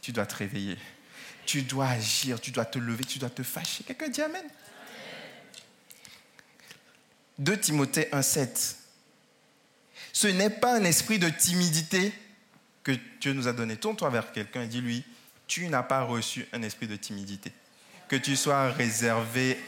tu 0.00 0.12
dois 0.12 0.26
te 0.26 0.36
réveiller. 0.36 0.78
Tu 1.46 1.62
dois 1.62 1.88
agir, 1.88 2.40
tu 2.40 2.50
dois 2.50 2.64
te 2.64 2.78
lever, 2.78 3.04
tu 3.04 3.18
dois 3.18 3.30
te 3.30 3.42
fâcher. 3.42 3.84
Quelqu'un 3.84 4.08
dit 4.08 4.22
Amen. 4.22 4.44
2 7.38 7.58
Timothée 7.58 8.08
1,7. 8.12 8.76
Ce 10.12 10.28
n'est 10.28 10.50
pas 10.50 10.76
un 10.76 10.84
esprit 10.84 11.18
de 11.18 11.28
timidité 11.28 12.12
que 12.84 12.92
Dieu 13.20 13.32
nous 13.32 13.48
a 13.48 13.52
donné. 13.52 13.76
Tourne-toi 13.76 14.08
vers 14.10 14.30
quelqu'un 14.32 14.62
et 14.62 14.68
dis-lui 14.68 15.04
Tu 15.46 15.68
n'as 15.68 15.82
pas 15.82 16.02
reçu 16.02 16.46
un 16.52 16.62
esprit 16.62 16.86
de 16.86 16.96
timidité. 16.96 17.52
Que 18.08 18.16
tu 18.16 18.36
sois 18.36 18.70
réservé, 18.70 19.58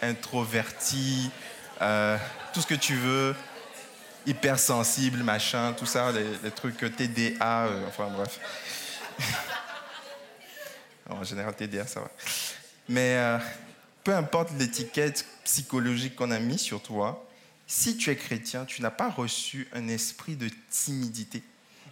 introverti, 0.00 1.30
euh, 1.82 2.16
tout 2.54 2.62
ce 2.62 2.66
que 2.66 2.74
tu 2.74 2.94
veux, 2.94 3.34
hypersensible, 4.28 5.22
machin, 5.22 5.72
tout 5.72 5.86
ça, 5.86 6.12
les, 6.12 6.50
trucs 6.50 6.78
TDA, 6.78 7.66
euh, 7.66 7.88
enfin 7.88 8.08
bref. 8.10 8.38
en 11.08 11.24
général, 11.24 11.54
TDA, 11.54 11.86
ça 11.86 12.00
va. 12.00 12.10
Mais 12.88 13.16
euh, 13.16 13.38
peu 14.04 14.14
importe 14.14 14.50
l'étiquette 14.58 15.24
psychologique 15.44 16.14
qu'on 16.14 16.30
a 16.30 16.38
mis 16.38 16.58
sur 16.58 16.82
toi, 16.82 17.26
si 17.66 17.96
tu 17.96 18.10
es 18.10 18.16
chrétien, 18.16 18.64
tu 18.64 18.82
n'as 18.82 18.90
pas 18.90 19.10
reçu 19.10 19.66
un 19.72 19.88
esprit 19.88 20.36
de 20.36 20.50
timidité, 20.70 21.42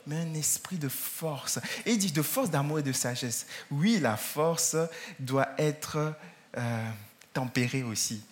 mais 0.07 0.17
un 0.17 0.35
esprit 0.35 0.77
de 0.77 0.89
force. 0.89 1.59
Et 1.87 1.93
il 1.93 1.99
dit 1.99 2.13
de 2.13 2.23
force, 2.23 2.51
d'amour 2.51 2.79
et 2.79 2.83
de 2.83 2.93
sagesse. 2.93 3.47
Oui, 3.71 3.99
la 4.01 4.17
force 4.17 4.77
doit 5.19 5.49
être 5.59 6.15
euh, 6.57 6.91
tempérée 7.33 7.83
aussi 7.83 8.23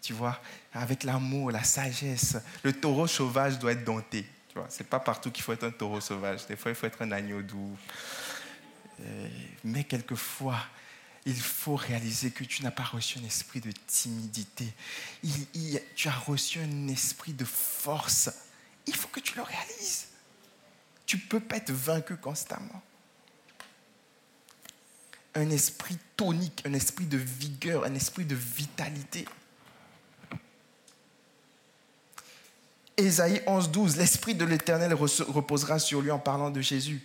tu 0.00 0.12
vois, 0.12 0.38
avec 0.72 1.04
l'amour, 1.04 1.50
la 1.50 1.64
sagesse. 1.64 2.36
Le 2.62 2.72
taureau 2.72 3.06
sauvage 3.06 3.58
doit 3.58 3.72
être 3.72 3.84
dompté. 3.84 4.24
Tu 4.48 4.54
vois, 4.54 4.66
c'est 4.68 4.88
pas 4.88 5.00
partout 5.00 5.30
qu'il 5.30 5.42
faut 5.42 5.52
être 5.52 5.64
un 5.64 5.70
taureau 5.70 6.00
sauvage. 6.00 6.46
Des 6.46 6.56
fois, 6.56 6.70
il 6.70 6.74
faut 6.74 6.86
être 6.86 7.02
un 7.02 7.12
agneau 7.12 7.42
doux. 7.42 7.76
Euh, 9.00 9.28
mais 9.64 9.84
quelquefois, 9.84 10.58
il 11.26 11.40
faut 11.40 11.76
réaliser 11.76 12.30
que 12.30 12.44
tu 12.44 12.62
n'as 12.62 12.70
pas 12.70 12.84
reçu 12.84 13.18
un 13.18 13.24
esprit 13.24 13.60
de 13.60 13.72
timidité. 13.86 14.66
tu 15.94 16.08
as 16.08 16.18
reçu 16.18 16.60
un 16.60 16.88
esprit 16.88 17.32
de 17.32 17.44
force. 17.44 18.30
Il 18.86 18.96
faut 18.96 19.08
que 19.08 19.20
tu 19.20 19.36
le 19.36 19.42
réalises. 19.42 20.08
Tu 21.06 21.16
ne 21.16 21.22
peux 21.22 21.40
pas 21.40 21.56
être 21.56 21.72
vaincu 21.72 22.16
constamment. 22.16 22.82
Un 25.34 25.50
esprit 25.50 25.98
tonique, 26.16 26.62
un 26.66 26.72
esprit 26.72 27.06
de 27.06 27.18
vigueur, 27.18 27.84
un 27.84 27.94
esprit 27.94 28.24
de 28.24 28.34
vitalité. 28.34 29.26
Ésaïe 33.00 33.42
11, 33.46 33.70
12, 33.70 33.96
l'Esprit 33.96 34.34
de 34.34 34.44
l'Éternel 34.44 34.94
reposera 34.94 35.78
sur 35.78 36.02
lui 36.02 36.10
en 36.10 36.18
parlant 36.18 36.50
de 36.50 36.60
Jésus. 36.60 37.02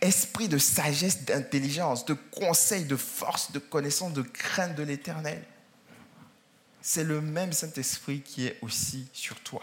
Esprit 0.00 0.48
de 0.48 0.58
sagesse, 0.58 1.24
d'intelligence, 1.24 2.04
de 2.04 2.14
conseil, 2.14 2.84
de 2.84 2.96
force, 2.96 3.52
de 3.52 3.58
connaissance, 3.58 4.12
de 4.12 4.22
crainte 4.22 4.74
de 4.74 4.82
l'Éternel. 4.82 5.42
C'est 6.82 7.04
le 7.04 7.20
même 7.20 7.52
Saint-Esprit 7.52 8.20
qui 8.20 8.46
est 8.46 8.58
aussi 8.62 9.08
sur 9.12 9.38
toi. 9.40 9.62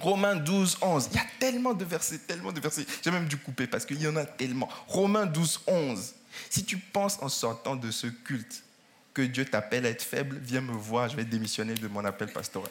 Romains 0.00 0.36
12, 0.36 0.78
11. 0.80 1.08
Il 1.10 1.16
y 1.16 1.18
a 1.18 1.26
tellement 1.40 1.74
de 1.74 1.84
versets, 1.84 2.18
tellement 2.18 2.52
de 2.52 2.60
versets. 2.60 2.86
J'ai 3.02 3.10
même 3.10 3.26
dû 3.26 3.36
couper 3.36 3.66
parce 3.66 3.84
qu'il 3.84 4.00
y 4.00 4.06
en 4.06 4.16
a 4.16 4.24
tellement. 4.24 4.68
Romains 4.86 5.26
12, 5.26 5.62
11. 5.66 6.14
Si 6.50 6.64
tu 6.64 6.78
penses 6.78 7.18
en 7.20 7.28
sortant 7.28 7.76
de 7.76 7.90
ce 7.90 8.06
culte 8.06 8.62
que 9.14 9.22
Dieu 9.22 9.44
t'appelle 9.44 9.86
à 9.86 9.90
être 9.90 10.02
faible, 10.02 10.38
viens 10.42 10.60
me 10.60 10.72
voir, 10.72 11.08
je 11.08 11.16
vais 11.16 11.24
démissionner 11.24 11.74
de 11.74 11.88
mon 11.88 12.04
appel 12.04 12.32
pastoral. 12.32 12.70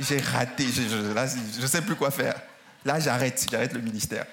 J'ai 0.00 0.18
raté, 0.18 0.66
je 0.66 1.60
ne 1.60 1.66
sais 1.66 1.82
plus 1.82 1.96
quoi 1.96 2.10
faire. 2.10 2.40
Là, 2.84 2.98
j'arrête, 2.98 3.46
j'arrête 3.50 3.72
le 3.72 3.80
ministère. 3.80 4.26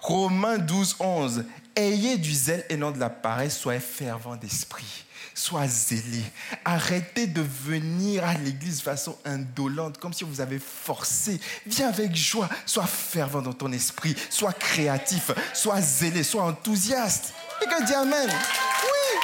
Romains 0.00 0.58
12, 0.58 0.96
11. 1.00 1.44
Ayez 1.74 2.16
du 2.16 2.32
zèle 2.32 2.64
et 2.68 2.76
non 2.76 2.90
de 2.90 2.98
la 2.98 3.10
paresse, 3.10 3.56
soyez 3.58 3.80
fervent 3.80 4.36
d'esprit. 4.36 5.04
Sois 5.34 5.68
zélé. 5.68 6.22
Arrêtez 6.64 7.26
de 7.26 7.42
venir 7.42 8.24
à 8.24 8.32
l'église 8.34 8.78
de 8.78 8.82
façon 8.82 9.18
indolente, 9.26 9.98
comme 9.98 10.14
si 10.14 10.24
vous 10.24 10.40
avez 10.40 10.58
forcé. 10.58 11.38
Viens 11.66 11.88
avec 11.88 12.16
joie. 12.16 12.48
Sois 12.64 12.86
fervent 12.86 13.42
dans 13.42 13.52
ton 13.52 13.70
esprit. 13.72 14.16
Sois 14.30 14.54
créatif. 14.54 15.30
Sois 15.52 15.82
zélé. 15.82 16.22
Sois 16.22 16.42
enthousiaste. 16.42 17.34
Et 17.60 17.66
que 17.66 17.84
dit 17.84 17.92
Amen. 17.92 18.30
Oui, 18.30 19.20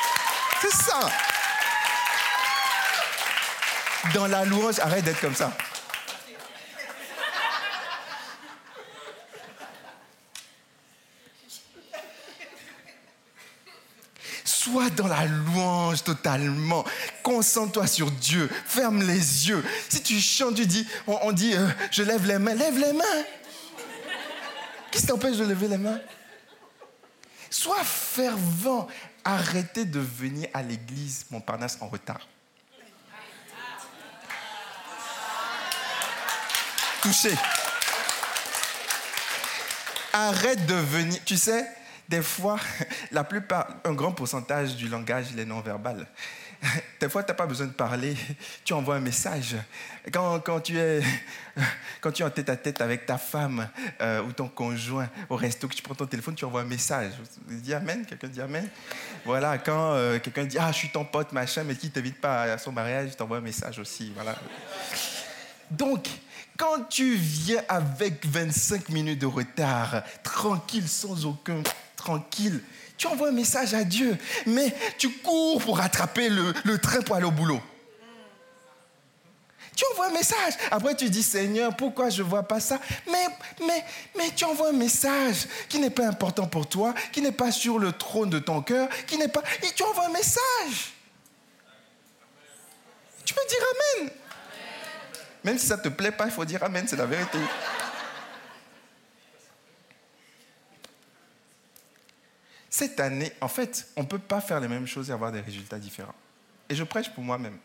c'est 0.60 0.84
ça. 0.84 1.10
Dans 4.14 4.26
la 4.26 4.44
louange, 4.44 4.78
arrête 4.80 5.04
d'être 5.04 5.20
comme 5.20 5.34
ça. 5.34 5.52
Sois 14.44 14.90
dans 14.90 15.08
la 15.08 15.24
louange 15.26 16.02
totalement. 16.02 16.84
Concentre-toi 17.22 17.86
sur 17.86 18.10
Dieu. 18.10 18.48
Ferme 18.66 19.02
les 19.02 19.48
yeux. 19.48 19.64
Si 19.88 20.02
tu 20.02 20.20
chantes, 20.20 20.56
tu 20.56 20.66
dis, 20.66 20.86
on, 21.06 21.32
dit, 21.32 21.54
euh, 21.54 21.68
je 21.90 22.02
lève 22.02 22.26
les 22.26 22.38
mains. 22.38 22.54
Lève 22.54 22.78
les 22.78 22.92
mains. 22.92 23.24
Qu'est-ce 24.90 25.02
qui 25.02 25.08
t'empêche 25.08 25.36
de 25.36 25.44
lever 25.44 25.68
les 25.68 25.78
mains? 25.78 26.00
Sois 27.50 27.82
fervent. 27.84 28.88
Arrêtez 29.24 29.84
de 29.84 30.00
venir 30.00 30.48
à 30.54 30.62
l'église 30.62 31.26
Montparnasse 31.30 31.78
en 31.80 31.88
retard. 31.88 32.26
Touché. 37.02 37.34
Arrête 40.12 40.64
de 40.66 40.74
venir. 40.74 41.20
Tu 41.24 41.36
sais, 41.36 41.66
des 42.08 42.22
fois, 42.22 42.60
la 43.10 43.24
plupart, 43.24 43.66
un 43.84 43.92
grand 43.92 44.12
pourcentage 44.12 44.76
du 44.76 44.88
langage, 44.88 45.26
il 45.32 45.40
est 45.40 45.44
non-verbal. 45.44 46.06
Des 47.00 47.08
fois, 47.08 47.24
tu 47.24 47.32
n'as 47.32 47.34
pas 47.34 47.46
besoin 47.46 47.66
de 47.66 47.72
parler, 47.72 48.14
tu 48.64 48.72
envoies 48.72 48.94
un 48.94 49.00
message. 49.00 49.56
Quand, 50.12 50.38
quand, 50.40 50.60
tu, 50.60 50.78
es, 50.78 51.02
quand 52.00 52.12
tu 52.12 52.22
es 52.22 52.24
en 52.24 52.30
tête 52.30 52.48
à 52.48 52.56
tête 52.56 52.80
avec 52.80 53.04
ta 53.04 53.18
femme 53.18 53.68
euh, 54.00 54.22
ou 54.22 54.32
ton 54.32 54.46
conjoint 54.46 55.08
au 55.28 55.34
resto, 55.34 55.66
que 55.66 55.74
tu 55.74 55.82
prends 55.82 55.96
ton 55.96 56.06
téléphone, 56.06 56.36
tu 56.36 56.44
envoies 56.44 56.60
un 56.60 56.66
message. 56.66 57.14
Dis 57.48 57.74
Amen, 57.74 58.06
quelqu'un 58.06 58.28
dit 58.28 58.40
Amen. 58.40 58.68
Voilà, 59.24 59.58
quand 59.58 59.94
euh, 59.94 60.20
quelqu'un 60.20 60.44
dit 60.44 60.58
Ah, 60.58 60.70
je 60.70 60.76
suis 60.76 60.90
ton 60.90 61.04
pote, 61.04 61.32
machin, 61.32 61.64
mais 61.64 61.74
qui 61.74 61.86
ne 61.86 61.92
t'invite 61.92 62.20
pas 62.20 62.42
à 62.42 62.58
son 62.58 62.70
mariage, 62.70 63.10
tu 63.10 63.16
t'envoies 63.16 63.38
un 63.38 63.40
message 63.40 63.80
aussi. 63.80 64.12
Voilà. 64.14 64.36
Donc, 65.68 66.06
quand 66.62 66.84
tu 66.88 67.16
viens 67.16 67.60
avec 67.68 68.24
25 68.24 68.88
minutes 68.90 69.18
de 69.18 69.26
retard, 69.26 70.04
tranquille, 70.22 70.88
sans 70.88 71.26
aucun 71.26 71.60
tranquille. 71.96 72.62
Tu 72.96 73.08
envoies 73.08 73.30
un 73.30 73.32
message 73.32 73.74
à 73.74 73.82
Dieu, 73.82 74.16
mais 74.46 74.72
tu 74.96 75.10
cours 75.10 75.60
pour 75.60 75.78
rattraper 75.78 76.28
le, 76.28 76.78
train 76.78 77.02
pour 77.02 77.16
aller 77.16 77.24
au 77.24 77.32
boulot. 77.32 77.60
Tu 79.74 79.84
envoies 79.90 80.06
un 80.06 80.12
message. 80.12 80.54
Après, 80.70 80.94
tu 80.94 81.10
dis, 81.10 81.24
Seigneur, 81.24 81.76
pourquoi 81.76 82.10
je 82.10 82.22
ne 82.22 82.28
vois 82.28 82.44
pas 82.44 82.60
ça? 82.60 82.78
Mais, 83.10 83.26
mais, 83.66 83.84
mais 84.16 84.30
tu 84.30 84.44
envoies 84.44 84.68
un 84.68 84.74
message 84.74 85.48
qui 85.68 85.80
n'est 85.80 85.90
pas 85.90 86.06
important 86.06 86.46
pour 86.46 86.68
toi, 86.68 86.94
qui 87.10 87.22
n'est 87.22 87.32
pas 87.32 87.50
sur 87.50 87.80
le 87.80 87.90
trône 87.90 88.30
de 88.30 88.38
ton 88.38 88.62
cœur, 88.62 88.88
qui 89.08 89.18
n'est 89.18 89.26
pas... 89.26 89.42
Et 89.64 89.72
tu 89.74 89.82
envoies 89.82 90.06
un 90.06 90.12
message. 90.12 90.92
Tu 93.24 93.34
peux 93.34 93.40
dire 93.48 93.58
Amen. 93.98 94.12
Même 95.44 95.58
si 95.58 95.66
ça 95.66 95.76
ne 95.76 95.82
te 95.82 95.88
plaît 95.88 96.12
pas, 96.12 96.26
il 96.26 96.30
faut 96.30 96.44
dire 96.44 96.62
Amen, 96.62 96.86
c'est 96.86 96.96
la 96.96 97.06
vérité. 97.06 97.38
Cette 102.70 102.98
année, 103.00 103.30
en 103.40 103.48
fait, 103.48 103.88
on 103.96 104.02
ne 104.02 104.06
peut 104.06 104.18
pas 104.18 104.40
faire 104.40 104.58
les 104.58 104.68
mêmes 104.68 104.86
choses 104.86 105.10
et 105.10 105.12
avoir 105.12 105.30
des 105.30 105.40
résultats 105.40 105.78
différents. 105.78 106.14
Et 106.68 106.74
je 106.74 106.84
prêche 106.84 107.10
pour 107.10 107.22
moi-même. 107.22 107.58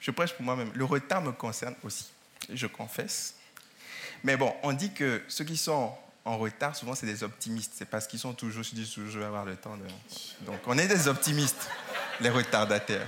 Je 0.00 0.10
prêche 0.10 0.32
pour 0.32 0.44
moi-même. 0.44 0.70
Le 0.74 0.84
retard 0.84 1.20
me 1.20 1.32
concerne 1.32 1.74
aussi, 1.82 2.06
je 2.52 2.66
confesse. 2.66 3.34
Mais 4.22 4.36
bon, 4.38 4.54
on 4.62 4.72
dit 4.72 4.92
que 4.92 5.22
ceux 5.28 5.44
qui 5.44 5.56
sont 5.56 5.94
en 6.24 6.38
retard, 6.38 6.74
souvent, 6.74 6.94
c'est 6.94 7.06
des 7.06 7.22
optimistes. 7.22 7.72
C'est 7.76 7.84
parce 7.84 8.06
qu'ils 8.06 8.18
sont 8.18 8.32
toujours, 8.32 8.62
je 8.62 8.74
dis 8.74 8.90
toujours, 8.90 9.10
je 9.10 9.18
vais 9.18 9.26
avoir 9.26 9.44
le 9.44 9.56
temps 9.56 9.76
de... 9.76 9.84
Donc, 10.46 10.60
on 10.66 10.78
est 10.78 10.88
des 10.88 11.06
optimistes, 11.06 11.68
les 12.20 12.30
retardataires. 12.30 13.06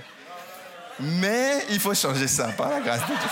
Mais 0.99 1.65
il 1.69 1.79
faut 1.79 1.93
changer 1.93 2.27
ça, 2.27 2.47
par 2.49 2.69
la 2.69 2.79
grâce 2.79 3.01
de 3.01 3.05
Dieu. 3.07 3.29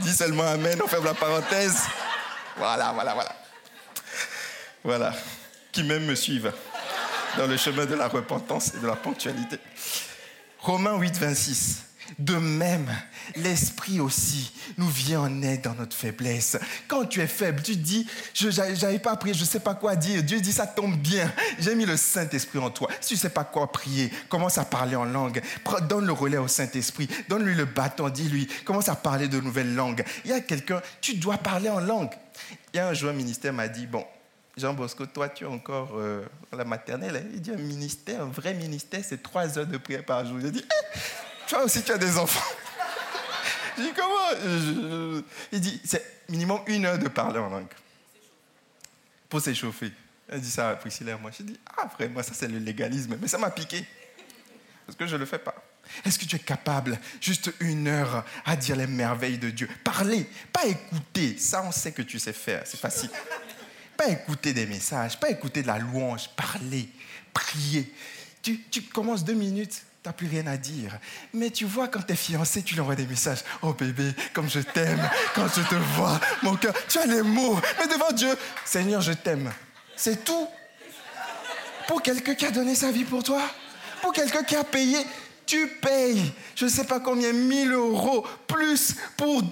Dis 0.00 0.14
seulement 0.14 0.46
Amen, 0.46 0.80
on 0.82 0.88
ferme 0.88 1.04
la 1.04 1.14
parenthèse. 1.14 1.82
Voilà, 2.56 2.92
voilà, 2.92 3.14
voilà. 3.14 3.32
Voilà, 4.84 5.12
qui 5.72 5.82
même 5.82 6.04
me 6.06 6.14
suivent 6.14 6.52
dans 7.36 7.46
le 7.46 7.56
chemin 7.56 7.84
de 7.84 7.94
la 7.94 8.08
repentance 8.08 8.74
et 8.74 8.78
de 8.78 8.86
la 8.86 8.96
ponctualité. 8.96 9.58
Romains 10.60 10.96
8, 10.96 11.18
26. 11.18 11.87
De 12.18 12.36
même, 12.36 12.88
l'Esprit 13.36 14.00
aussi 14.00 14.52
nous 14.76 14.88
vient 14.88 15.20
en 15.20 15.42
aide 15.42 15.62
dans 15.62 15.74
notre 15.74 15.94
faiblesse. 15.94 16.58
Quand 16.86 17.04
tu 17.04 17.20
es 17.20 17.26
faible, 17.26 17.62
tu 17.62 17.76
dis, 17.76 18.06
je 18.34 18.48
n'avais 18.48 18.98
pas 18.98 19.16
prier, 19.16 19.34
je 19.34 19.40
ne 19.40 19.46
sais 19.46 19.60
pas 19.60 19.74
quoi 19.74 19.94
dire. 19.96 20.22
Dieu 20.22 20.40
dit, 20.40 20.52
ça 20.52 20.66
tombe 20.66 20.96
bien. 20.96 21.30
J'ai 21.58 21.74
mis 21.74 21.84
le 21.84 21.96
Saint-Esprit 21.96 22.58
en 22.58 22.70
toi. 22.70 22.88
Si 23.00 23.08
tu 23.08 23.14
ne 23.14 23.18
sais 23.20 23.30
pas 23.30 23.44
quoi 23.44 23.70
prier, 23.70 24.10
commence 24.28 24.58
à 24.58 24.64
parler 24.64 24.96
en 24.96 25.04
langue. 25.04 25.42
Donne 25.88 26.06
le 26.06 26.12
relais 26.12 26.38
au 26.38 26.48
Saint-Esprit. 26.48 27.08
Donne-lui 27.28 27.54
le 27.54 27.66
bâton. 27.66 28.08
Dis-lui, 28.08 28.48
commence 28.64 28.88
à 28.88 28.96
parler 28.96 29.28
de 29.28 29.40
nouvelles 29.40 29.74
langues. 29.74 30.04
Il 30.24 30.30
y 30.30 30.34
a 30.34 30.40
quelqu'un, 30.40 30.80
tu 31.00 31.14
dois 31.14 31.38
parler 31.38 31.68
en 31.68 31.80
langue. 31.80 32.12
Il 32.72 32.76
y 32.76 32.80
a 32.80 32.88
un 32.88 32.94
joueur 32.94 33.14
ministère 33.14 33.52
m'a 33.52 33.68
dit, 33.68 33.86
bon, 33.86 34.04
Jean 34.56 34.74
Bosco, 34.74 35.06
toi, 35.06 35.28
tu 35.28 35.44
es 35.44 35.46
encore 35.46 35.92
euh, 35.96 36.24
la 36.52 36.64
maternelle. 36.64 37.16
Hein. 37.16 37.28
Il 37.32 37.40
dit 37.40 37.52
un 37.52 37.56
ministère, 37.56 38.22
un 38.22 38.28
vrai 38.28 38.54
ministère, 38.54 39.00
c'est 39.04 39.22
trois 39.22 39.58
heures 39.58 39.66
de 39.66 39.78
prière 39.78 40.04
par 40.04 40.26
jour. 40.26 40.38
Je 40.40 40.48
dis, 40.48 40.64
eh, 40.64 40.98
toi 41.48 41.64
aussi, 41.64 41.82
tu 41.82 41.92
as 41.92 41.98
des 41.98 42.16
enfants. 42.18 42.54
Je 43.76 43.82
dis, 43.82 43.92
comment 43.94 45.24
Il 45.52 45.60
dit, 45.60 45.80
c'est 45.84 46.24
minimum 46.28 46.60
une 46.66 46.86
heure 46.86 46.98
de 46.98 47.08
parler 47.08 47.38
en 47.38 47.48
langue 47.48 47.68
pour 49.28 49.40
s'échauffer. 49.40 49.92
Elle 50.28 50.40
dit 50.40 50.50
ça 50.50 50.70
à 50.70 50.76
Priscilla 50.76 51.16
moi. 51.16 51.30
Je 51.36 51.42
dis, 51.42 51.58
ah, 51.76 51.86
vraiment, 51.86 52.22
ça, 52.22 52.32
c'est 52.34 52.48
le 52.48 52.58
légalisme. 52.58 53.16
Mais 53.20 53.28
ça 53.28 53.38
m'a 53.38 53.50
piqué. 53.50 53.84
Parce 54.86 54.96
que 54.96 55.06
je 55.06 55.14
ne 55.14 55.20
le 55.20 55.26
fais 55.26 55.38
pas. 55.38 55.54
Est-ce 56.04 56.18
que 56.18 56.24
tu 56.24 56.36
es 56.36 56.38
capable, 56.38 56.98
juste 57.20 57.52
une 57.60 57.88
heure, 57.88 58.24
à 58.44 58.56
dire 58.56 58.76
les 58.76 58.86
merveilles 58.86 59.38
de 59.38 59.50
Dieu? 59.50 59.68
Parler, 59.84 60.28
pas 60.52 60.66
écouter. 60.66 61.38
Ça, 61.38 61.62
on 61.62 61.72
sait 61.72 61.92
que 61.92 62.02
tu 62.02 62.18
sais 62.18 62.32
faire. 62.32 62.62
C'est 62.66 62.80
facile. 62.80 63.10
Pas 63.96 64.08
écouter 64.08 64.52
des 64.52 64.66
messages, 64.66 65.18
pas 65.18 65.30
écouter 65.30 65.62
de 65.62 65.66
la 65.66 65.78
louange, 65.78 66.28
parler, 66.36 66.88
prier. 67.32 67.92
Tu, 68.42 68.82
commences 68.92 69.24
deux 69.24 69.34
minutes, 69.34 69.82
plus 70.12 70.28
rien 70.28 70.46
à 70.46 70.56
dire. 70.56 70.98
Mais 71.32 71.50
tu 71.50 71.64
vois, 71.64 71.88
quand 71.88 72.02
tu 72.06 72.12
es 72.12 72.16
fiancé, 72.16 72.62
tu 72.62 72.74
lui 72.74 72.80
envoies 72.80 72.96
des 72.96 73.06
messages. 73.06 73.44
Oh 73.62 73.72
bébé, 73.72 74.12
comme 74.32 74.48
je 74.48 74.60
t'aime, 74.60 75.08
quand 75.34 75.48
je 75.48 75.62
te 75.62 75.74
vois, 75.96 76.20
mon 76.42 76.56
cœur, 76.56 76.74
tu 76.88 76.98
as 76.98 77.06
les 77.06 77.22
mots. 77.22 77.58
Mais 77.78 77.86
devant 77.86 78.12
Dieu, 78.12 78.36
Seigneur, 78.64 79.00
je 79.00 79.12
t'aime. 79.12 79.52
C'est 79.96 80.24
tout. 80.24 80.48
Pour 81.86 82.02
quelqu'un 82.02 82.34
qui 82.34 82.46
a 82.46 82.50
donné 82.50 82.74
sa 82.74 82.90
vie 82.90 83.04
pour 83.04 83.22
toi, 83.22 83.42
pour 84.02 84.12
quelqu'un 84.12 84.42
qui 84.42 84.56
a 84.56 84.64
payé, 84.64 84.98
tu 85.46 85.66
payes, 85.80 86.32
je 86.54 86.66
ne 86.66 86.70
sais 86.70 86.84
pas 86.84 87.00
combien, 87.00 87.32
1000 87.32 87.72
euros 87.72 88.26
plus 88.46 88.94
pour 89.16 89.42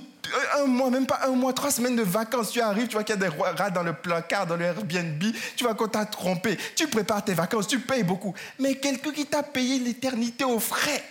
un 0.59 0.67
mois, 0.67 0.91
même 0.91 1.07
pas 1.07 1.21
un 1.27 1.31
mois, 1.31 1.53
trois 1.53 1.71
semaines 1.71 1.97
de 1.97 2.03
vacances. 2.03 2.51
Tu 2.51 2.61
arrives, 2.61 2.87
tu 2.89 2.95
vois 2.95 3.05
qu'il 3.05 3.15
y 3.15 3.25
a 3.25 3.29
des 3.29 3.37
rats 3.37 3.71
dans 3.71 3.83
le 3.83 3.93
placard, 3.93 4.47
dans 4.47 4.57
le 4.57 4.65
Airbnb. 4.65 5.23
Tu 5.57 5.65
vois 5.65 5.75
qu'on 5.75 5.89
t'a 5.89 6.07
trompé. 6.07 6.57
Tu 6.75 6.89
prépares 6.89 7.25
tes 7.25 7.35
vacances, 7.35 7.67
tu 7.67 7.81
payes 7.81 8.05
beaucoup. 8.05 8.35
Mais 8.59 8.77
quelqu'un 8.77 9.12
qui 9.12 9.27
t'a 9.27 9.43
payé 9.43 9.79
l'éternité 9.79 10.45
aux 10.45 10.61
frais, 10.61 11.05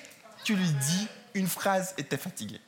tu 0.44 0.56
lui 0.56 0.70
dis 0.70 1.08
une 1.34 1.48
phrase 1.48 1.94
et 1.98 2.04
t'es 2.04 2.18
fatigué. 2.18 2.60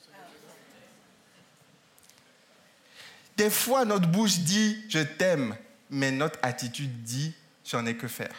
Des 3.38 3.49
fois, 3.49 3.86
notre 3.86 4.07
bouche 4.07 4.39
dit 4.39 4.83
je 4.89 4.99
t'aime, 4.99 5.55
mais 5.89 6.12
notre 6.12 6.39
attitude 6.41 7.03
dit 7.03 7.33
j'en 7.63 7.86
ai 7.86 7.95
que 7.95 8.07
faire. 8.07 8.33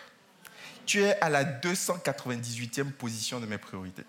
Tu 0.86 1.02
es 1.02 1.20
à 1.20 1.28
la 1.28 1.44
298e 1.44 2.90
position 2.92 3.40
de 3.40 3.46
mes 3.46 3.58
priorités. 3.58 4.04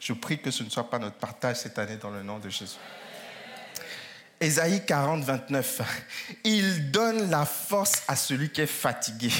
Je 0.00 0.14
prie 0.14 0.40
que 0.40 0.50
ce 0.50 0.62
ne 0.62 0.70
soit 0.70 0.88
pas 0.88 0.98
notre 0.98 1.16
partage 1.16 1.56
cette 1.56 1.78
année 1.78 1.96
dans 1.96 2.10
le 2.10 2.22
nom 2.22 2.38
de 2.38 2.48
Jésus. 2.48 2.78
Ésaïe 4.42 4.82
40, 4.86 5.22
29. 5.22 5.82
Il 6.44 6.90
donne 6.90 7.28
la 7.28 7.44
force 7.44 8.02
à 8.08 8.16
celui 8.16 8.48
qui 8.48 8.62
est 8.62 8.66
fatigué. 8.66 9.30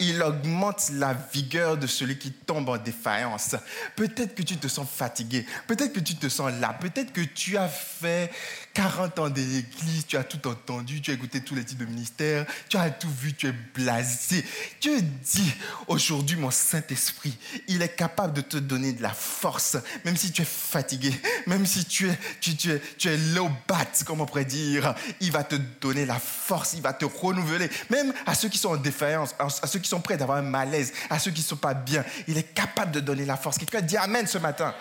Il 0.00 0.20
augmente 0.20 0.90
la 0.94 1.14
vigueur 1.14 1.76
de 1.76 1.86
celui 1.86 2.18
qui 2.18 2.32
tombe 2.32 2.68
en 2.68 2.76
défaillance. 2.76 3.54
Peut-être 3.94 4.34
que 4.34 4.42
tu 4.42 4.56
te 4.56 4.66
sens 4.66 4.88
fatigué. 4.90 5.46
Peut-être 5.68 5.92
que 5.92 6.00
tu 6.00 6.16
te 6.16 6.28
sens 6.28 6.50
là. 6.60 6.76
Peut-être 6.80 7.12
que 7.12 7.20
tu 7.20 7.56
as 7.56 7.68
fait 7.68 8.32
40 8.74 9.18
ans 9.18 9.28
d'église, 9.28 10.06
tu 10.06 10.16
as 10.16 10.24
tout 10.24 10.46
entendu, 10.46 11.00
tu 11.00 11.10
as 11.10 11.14
écouté 11.14 11.40
tous 11.40 11.54
les 11.54 11.64
types 11.64 11.78
de 11.78 11.84
ministères, 11.84 12.46
tu 12.68 12.76
as 12.76 12.90
tout 12.90 13.10
vu, 13.10 13.34
tu 13.34 13.48
es 13.48 13.52
blasé. 13.74 14.44
Dieu 14.80 15.00
dit 15.00 15.52
aujourd'hui, 15.88 16.36
mon 16.36 16.50
Saint-Esprit, 16.50 17.36
il 17.66 17.82
est 17.82 17.96
capable 17.96 18.34
de 18.34 18.40
te 18.40 18.56
donner 18.56 18.92
de 18.92 19.02
la 19.02 19.12
force, 19.12 19.76
même 20.04 20.16
si 20.16 20.30
tu 20.30 20.42
es 20.42 20.44
fatigué, 20.44 21.12
même 21.46 21.66
si 21.66 21.84
tu 21.84 22.08
es, 22.08 22.18
tu, 22.40 22.56
tu 22.56 22.70
es, 22.70 22.80
tu 22.96 23.08
es 23.08 23.16
low 23.16 23.50
bat, 23.66 23.86
comme 24.06 24.20
on 24.20 24.26
pourrait 24.26 24.44
dire. 24.44 24.94
Il 25.20 25.32
va 25.32 25.42
te 25.42 25.56
donner 25.80 26.06
la 26.06 26.18
force, 26.18 26.74
il 26.74 26.82
va 26.82 26.92
te 26.92 27.04
renouveler. 27.04 27.68
Même 27.90 28.12
à 28.26 28.34
ceux 28.34 28.48
qui 28.48 28.58
sont 28.58 28.70
en 28.70 28.76
défaillance, 28.76 29.34
à 29.38 29.66
ceux 29.66 29.80
qui 29.80 29.88
sont 29.88 30.00
prêts 30.00 30.16
d'avoir 30.16 30.38
un 30.38 30.42
malaise, 30.42 30.92
à 31.10 31.18
ceux 31.18 31.30
qui 31.30 31.40
ne 31.40 31.46
sont 31.46 31.56
pas 31.56 31.74
bien, 31.74 32.04
il 32.28 32.38
est 32.38 32.54
capable 32.54 32.92
de 32.92 33.00
donner 33.00 33.24
la 33.24 33.36
force. 33.36 33.58
Quelqu'un 33.58 33.80
dit 33.80 33.96
Amen 33.96 34.26
ce 34.26 34.38
matin. 34.38 34.74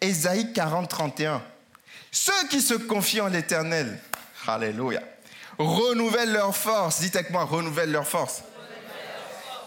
Ésaïe 0.00 0.52
40, 0.52 0.88
31. 0.88 1.42
Ceux 2.12 2.48
qui 2.48 2.60
se 2.60 2.74
confient 2.74 3.20
en 3.20 3.28
l'Éternel, 3.28 3.98
Alléluia, 4.46 5.02
renouvellent 5.58 6.32
leur 6.32 6.56
force. 6.56 7.00
Dites 7.00 7.16
avec 7.16 7.30
moi, 7.30 7.44
renouvellent 7.44 7.92
leur 7.92 8.06
force. 8.06 8.42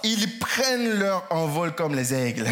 Ils 0.03 0.37
prennent 0.37 0.99
leur 0.99 1.25
envol 1.29 1.73
comme 1.75 1.95
les 1.95 2.13
aigles. 2.13 2.49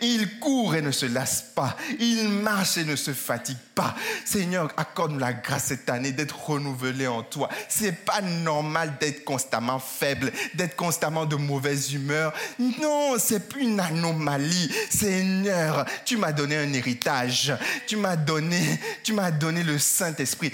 Ils 0.00 0.38
courent 0.38 0.74
et 0.74 0.82
ne 0.82 0.90
se 0.90 1.04
lassent 1.04 1.44
pas. 1.54 1.76
Ils 2.00 2.28
marchent 2.28 2.78
et 2.78 2.84
ne 2.84 2.96
se 2.96 3.12
fatiguent 3.12 3.56
pas. 3.74 3.94
Seigneur, 4.24 4.72
accorde-nous 4.78 5.18
la 5.18 5.34
grâce 5.34 5.64
cette 5.64 5.90
année 5.90 6.12
d'être 6.12 6.48
renouvelé 6.48 7.06
en 7.06 7.22
toi. 7.22 7.50
C'est 7.68 8.04
pas 8.04 8.22
normal 8.22 8.94
d'être 8.98 9.24
constamment 9.24 9.78
faible, 9.78 10.32
d'être 10.54 10.76
constamment 10.76 11.26
de 11.26 11.36
mauvaise 11.36 11.92
humeur. 11.92 12.32
Non, 12.58 13.16
c'est 13.18 13.48
plus 13.48 13.64
une 13.64 13.80
anomalie. 13.80 14.72
Seigneur, 14.88 15.84
tu 16.06 16.16
m'as 16.16 16.32
donné 16.32 16.56
un 16.56 16.72
héritage. 16.72 17.52
Tu 17.86 17.96
m'as 17.96 18.16
donné, 18.16 18.80
tu 19.02 19.12
m'as 19.12 19.30
donné 19.30 19.62
le 19.62 19.78
Saint-Esprit. 19.78 20.52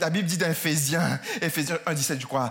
La 0.00 0.08
Bible 0.08 0.26
dit 0.26 0.38
dans 0.38 0.50
Ephésiens, 0.50 1.20
Ephésiens 1.42 1.78
1, 1.84 1.92
17, 1.92 2.20
je 2.20 2.26
crois, 2.26 2.50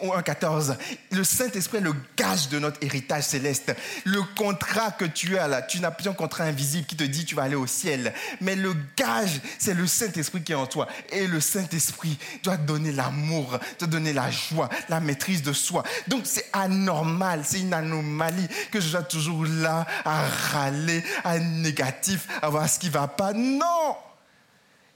ou 0.00 0.12
1, 0.14 0.22
14, 0.22 0.76
le 1.10 1.24
Saint-Esprit 1.24 1.78
est 1.78 1.82
le 1.82 1.94
gage 2.16 2.48
de 2.48 2.61
notre 2.62 2.82
héritage 2.82 3.24
céleste. 3.24 3.74
Le 4.04 4.22
contrat 4.36 4.90
que 4.90 5.04
tu 5.04 5.36
as 5.38 5.48
là, 5.48 5.62
tu 5.62 5.80
n'as 5.80 5.90
plus 5.90 6.08
un 6.08 6.14
contrat 6.14 6.44
invisible 6.44 6.86
qui 6.86 6.96
te 6.96 7.04
dit 7.04 7.24
tu 7.24 7.34
vas 7.34 7.42
aller 7.42 7.56
au 7.56 7.66
ciel. 7.66 8.14
Mais 8.40 8.56
le 8.56 8.74
gage, 8.96 9.40
c'est 9.58 9.74
le 9.74 9.86
Saint-Esprit 9.86 10.42
qui 10.42 10.52
est 10.52 10.56
en 10.56 10.66
toi. 10.66 10.88
Et 11.10 11.26
le 11.26 11.40
Saint-Esprit 11.40 12.18
doit 12.42 12.56
donner 12.56 12.92
l'amour, 12.92 13.58
te 13.78 13.84
donner 13.84 14.12
la 14.12 14.30
joie, 14.30 14.68
la 14.88 15.00
maîtrise 15.00 15.42
de 15.42 15.52
soi. 15.52 15.82
Donc 16.08 16.22
c'est 16.24 16.48
anormal, 16.52 17.42
c'est 17.44 17.60
une 17.60 17.74
anomalie 17.74 18.48
que 18.70 18.80
je 18.80 18.88
sois 18.88 19.02
toujours 19.02 19.44
là 19.44 19.86
à 20.04 20.26
râler, 20.26 21.04
à 21.24 21.36
être 21.36 21.44
négatif, 21.44 22.26
à 22.40 22.48
voir 22.48 22.68
ce 22.68 22.78
qui 22.78 22.86
ne 22.86 22.92
va 22.92 23.08
pas. 23.08 23.32
Non! 23.32 23.96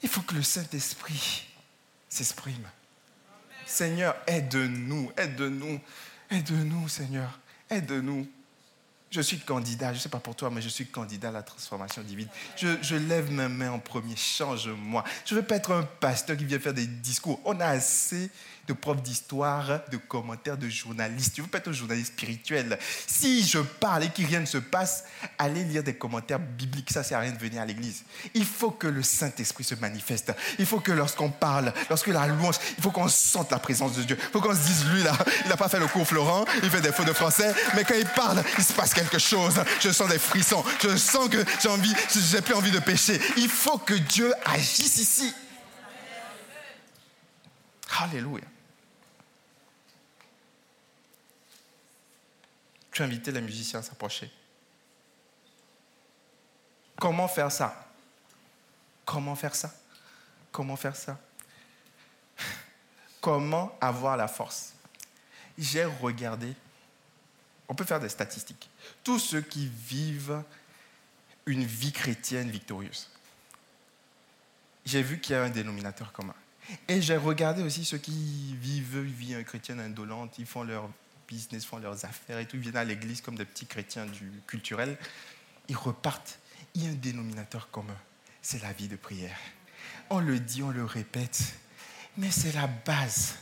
Il 0.02 0.08
faut 0.08 0.22
que 0.22 0.34
le 0.34 0.42
Saint-Esprit 0.42 1.48
s'exprime. 2.08 2.68
Seigneur, 3.66 4.14
aide-nous, 4.26 5.10
aide-nous, 5.16 5.80
aide-nous, 6.30 6.88
Seigneur. 6.88 7.38
Aide-nous. 7.70 8.26
Je 9.08 9.20
suis 9.20 9.38
candidat, 9.38 9.92
je 9.92 9.98
ne 9.98 10.02
sais 10.02 10.08
pas 10.08 10.18
pour 10.18 10.34
toi, 10.34 10.50
mais 10.50 10.60
je 10.60 10.68
suis 10.68 10.86
candidat 10.86 11.28
à 11.28 11.32
la 11.32 11.42
transformation 11.42 12.02
divine. 12.02 12.28
Je, 12.56 12.96
lève 12.96 13.30
ma 13.30 13.48
main 13.48 13.70
en 13.70 13.78
premier, 13.78 14.16
change-moi. 14.16 15.04
Je 15.24 15.34
ne 15.34 15.40
veux 15.40 15.46
pas 15.46 15.56
être 15.56 15.70
un 15.70 15.84
pasteur 15.84 16.36
qui 16.36 16.44
vient 16.44 16.58
faire 16.58 16.74
des 16.74 16.86
discours. 16.86 17.40
On 17.44 17.58
a 17.60 17.66
assez 17.66 18.30
de 18.66 18.72
profs 18.72 19.02
d'histoire, 19.02 19.80
de 19.90 19.96
commentaires, 19.96 20.56
de 20.56 20.68
journalistes. 20.68 21.34
Tu 21.34 21.42
veux 21.42 21.48
pas 21.48 21.58
être 21.58 21.68
un 21.68 21.72
journaliste 21.72 22.12
spirituel? 22.12 22.78
Si 23.06 23.46
je 23.46 23.58
parle 23.58 24.04
et 24.04 24.08
qu'il 24.08 24.26
rien 24.26 24.40
ne 24.40 24.46
se 24.46 24.58
passe, 24.58 25.04
allez 25.38 25.64
lire 25.64 25.82
des 25.82 25.94
commentaires 25.94 26.38
bibliques. 26.38 26.92
Ça, 26.92 27.02
sert 27.02 27.18
à 27.18 27.22
rien 27.22 27.32
de 27.32 27.38
venir 27.38 27.62
à 27.62 27.66
l'église. 27.66 28.04
Il 28.34 28.44
faut 28.44 28.70
que 28.70 28.86
le 28.86 29.02
Saint-Esprit 29.02 29.64
se 29.64 29.74
manifeste. 29.76 30.32
Il 30.58 30.66
faut 30.66 30.80
que 30.80 30.92
lorsqu'on 30.92 31.30
parle, 31.30 31.72
lorsque 31.88 32.08
la 32.08 32.26
louange, 32.26 32.56
il 32.76 32.82
faut 32.82 32.90
qu'on 32.90 33.08
sente 33.08 33.50
la 33.50 33.58
présence 33.58 33.94
de 33.96 34.02
Dieu. 34.02 34.16
Il 34.18 34.30
faut 34.30 34.40
qu'on 34.40 34.54
se 34.54 34.66
dise, 34.66 34.86
lui, 34.86 35.02
là, 35.02 35.16
il 35.44 35.48
n'a 35.48 35.56
pas 35.56 35.68
fait 35.68 35.78
le 35.78 35.86
cours 35.86 36.06
Florent, 36.06 36.44
il 36.62 36.70
fait 36.70 36.80
des 36.80 36.92
fautes 36.92 37.06
de 37.06 37.12
français, 37.12 37.54
mais 37.74 37.84
quand 37.84 37.94
il 37.98 38.06
parle, 38.06 38.42
il 38.58 38.64
se 38.64 38.72
passe 38.72 38.94
quelque 38.94 39.18
chose. 39.18 39.60
Je 39.80 39.90
sens 39.90 40.08
des 40.08 40.18
frissons. 40.18 40.64
Je 40.82 40.96
sens 40.96 41.28
que 41.28 41.44
j'ai 41.60 41.68
envie, 41.68 41.92
j'ai 42.14 42.40
plus 42.40 42.54
envie 42.54 42.70
de 42.70 42.78
pécher. 42.78 43.20
Il 43.36 43.48
faut 43.48 43.78
que 43.78 43.94
Dieu 43.94 44.32
agisse 44.44 44.98
ici. 44.98 45.32
Alléluia. 48.02 48.44
As 52.98 53.04
invité 53.04 53.32
les 53.32 53.40
musiciens 53.40 53.80
à 53.80 53.82
s'approcher. 53.82 54.30
Comment 56.98 57.28
faire 57.28 57.52
ça? 57.52 57.88
Comment 59.04 59.34
faire 59.34 59.54
ça? 59.54 59.74
Comment 60.50 60.76
faire 60.76 60.96
ça? 60.96 61.18
Comment 63.20 63.76
avoir 63.80 64.16
la 64.16 64.28
force? 64.28 64.72
J'ai 65.58 65.84
regardé, 65.84 66.54
on 67.68 67.74
peut 67.74 67.84
faire 67.84 68.00
des 68.00 68.08
statistiques, 68.08 68.70
tous 69.02 69.18
ceux 69.18 69.40
qui 69.40 69.68
vivent 69.68 70.42
une 71.46 71.64
vie 71.64 71.92
chrétienne 71.92 72.50
victorieuse. 72.50 73.10
J'ai 74.84 75.02
vu 75.02 75.20
qu'il 75.20 75.34
y 75.34 75.38
a 75.38 75.42
un 75.42 75.50
dénominateur 75.50 76.12
commun. 76.12 76.34
Et 76.88 77.00
j'ai 77.02 77.16
regardé 77.16 77.62
aussi 77.62 77.84
ceux 77.84 77.98
qui 77.98 78.56
vivent 78.56 78.96
une 78.96 79.12
vie 79.12 79.44
chrétienne 79.44 79.80
indolente, 79.80 80.38
ils 80.38 80.46
font 80.46 80.62
leur 80.62 80.88
business, 81.26 81.64
font 81.64 81.78
leurs 81.78 82.04
affaires 82.04 82.38
et 82.38 82.46
tout, 82.46 82.56
ils 82.56 82.62
viennent 82.62 82.76
à 82.76 82.84
l'église 82.84 83.20
comme 83.20 83.36
des 83.36 83.44
petits 83.44 83.66
chrétiens 83.66 84.06
du 84.06 84.30
culturel, 84.46 84.96
ils 85.68 85.76
repartent. 85.76 86.38
Il 86.74 86.84
y 86.84 86.86
a 86.86 86.90
un 86.90 86.94
dénominateur 86.94 87.70
commun, 87.70 87.96
c'est 88.42 88.62
la 88.62 88.72
vie 88.72 88.88
de 88.88 88.96
prière. 88.96 89.38
On 90.10 90.20
le 90.20 90.38
dit, 90.38 90.62
on 90.62 90.70
le 90.70 90.84
répète, 90.84 91.54
mais 92.16 92.30
c'est 92.30 92.52
la 92.52 92.66
base. 92.66 93.36